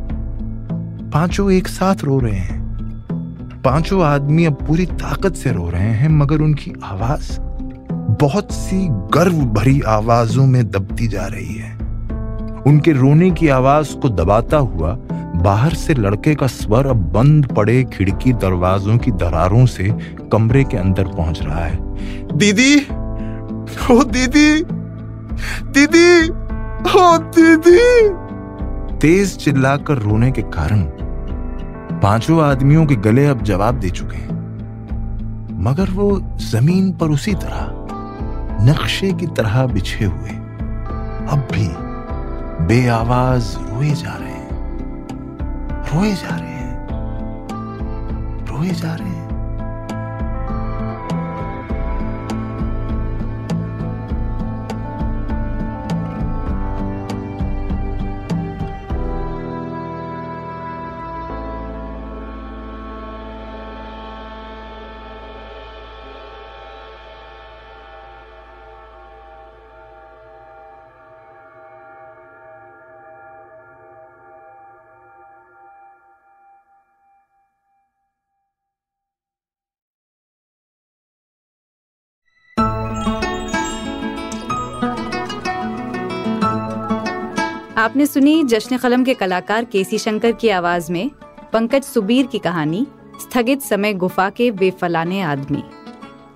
[1.11, 6.09] पाँचों एक साथ रो रहे हैं। पाँचों आदमी अब पूरी ताकत से रो रहे हैं,
[6.09, 7.37] मगर उनकी आवाज़
[8.21, 11.88] बहुत सी गर्व भरी आवाजों में दबती जा रही है।
[12.69, 14.95] उनके रोने की आवाज़ को दबाता हुआ
[15.43, 19.89] बाहर से लड़के का स्वर अब बंद पड़े खिड़की दरवाजों की दरारों से
[20.33, 21.77] कमरे के अंदर पहुँच रहा है।
[22.37, 22.77] दीदी,
[23.91, 24.63] ओ दीदी
[25.73, 26.29] दीदी,
[26.99, 27.79] ओ दीदी।
[28.99, 30.83] तेज चिल्लाकर रोने के कारण
[32.03, 34.37] पाँचों आदमियों के गले अब जवाब दे चुके हैं।
[35.65, 36.11] मगर वो
[36.43, 40.31] ज़मीन पर उसी तरह नक्शे की तरह बिछे हुए,
[41.29, 41.67] अब भी
[42.61, 44.51] बेआवाज रोए जा रहे हैं।
[45.93, 46.89] रोए जा रहे हैं।
[48.47, 49.18] रोए जा रहे हैं।
[87.79, 91.11] आपने सुनी जश्न कलम के कलाकार केसी शंकर की आवाज़ में
[91.53, 92.87] पंकज सुबीर की कहानी,
[93.21, 95.63] स्थगित समय गुफा के वे फलाने आदमी।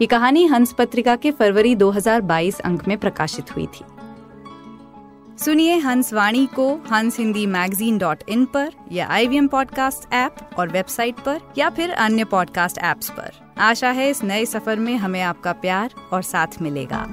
[0.01, 3.85] ये कहानी हंस पत्रिका के फरवरी 2022 अंक में प्रकाशित हुई थी।
[5.45, 10.13] सुनिए हंस वाणी को हंस हिंदी मैगजीन डॉट इन पर या I V M podcast
[10.13, 14.77] app और वेबसाइट पर या फिर अन्य पॉडकास्ट ऐप्स पर। आशा है इस नए सफ़र
[14.77, 17.07] में हमें आपका प्यार और साथ मिलेगा।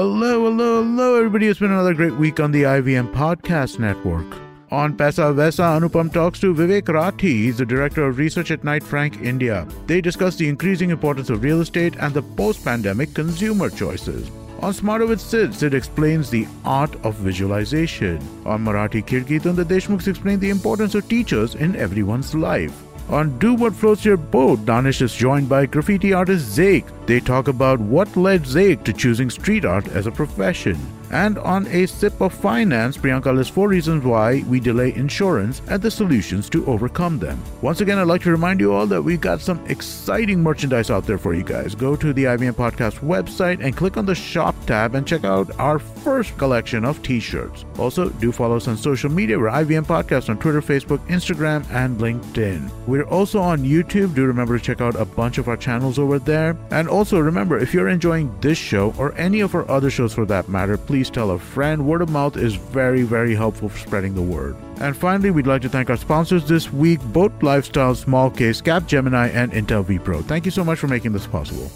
[0.00, 1.46] Hello, hello, hello, everybody.
[1.46, 4.24] It's been another great week on the IVM Podcast Network.
[4.70, 7.44] On Pesa Vesa, Anupam talks to Vivek Rathi.
[7.44, 9.68] He's the director of research at Knight Frank India.
[9.86, 14.30] They discuss the increasing importance of real estate and the post pandemic consumer choices.
[14.60, 18.26] On Smarter with Sid, Sid explains the art of visualization.
[18.46, 22.72] On Marathi Kirkitan, the Deshmukhs explain the importance of teachers in everyone's life.
[23.10, 26.86] On Do What Floats Your Boat, Danish is joined by graffiti artist Zake.
[27.06, 30.78] They talk about what led Zake to choosing street art as a profession.
[31.10, 35.82] And on A Sip of Finance, Priyanka lists four reasons why we delay insurance and
[35.82, 37.42] the solutions to overcome them.
[37.62, 41.06] Once again, I'd like to remind you all that we've got some exciting merchandise out
[41.06, 41.74] there for you guys.
[41.74, 45.50] Go to the IBM Podcast website and click on the shop tab and check out
[45.58, 47.64] our first collection of t shirts.
[47.78, 49.38] Also, do follow us on social media.
[49.38, 52.70] We're IBM Podcast on Twitter, Facebook, Instagram, and LinkedIn.
[52.86, 54.14] We're also on YouTube.
[54.14, 56.56] Do remember to check out a bunch of our channels over there.
[56.70, 60.24] And also remember, if you're enjoying this show or any of our other shows for
[60.26, 61.86] that matter, please please tell a friend.
[61.86, 64.54] Word of mouth is very, very helpful for spreading the word.
[64.80, 68.86] And finally, we'd like to thank our sponsors this week Boat Lifestyle, Small Case, Cap
[68.86, 70.22] Gemini, and Intel vPro.
[70.22, 71.70] Thank you so much for making this possible.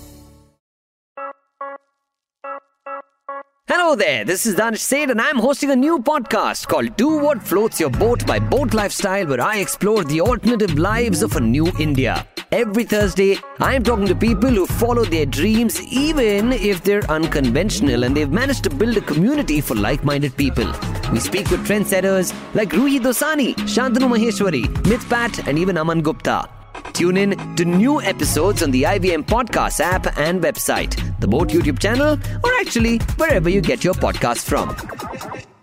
[3.66, 7.42] Hello there, this is Danish Said, and I'm hosting a new podcast called Do What
[7.42, 11.72] Floats Your Boat by Boat Lifestyle, where I explore the alternative lives of a new
[11.80, 12.28] India.
[12.52, 18.14] Every Thursday, I'm talking to people who follow their dreams even if they're unconventional and
[18.14, 20.70] they've managed to build a community for like minded people.
[21.10, 26.50] We speak with trendsetters like Ruhi Dosani, Shantanu Maheshwari, Mithpat, and even Aman Gupta.
[26.92, 31.78] Tune in to new episodes on the IVM Podcast app and website, the Boat YouTube
[31.78, 35.53] channel, or actually wherever you get your podcasts from.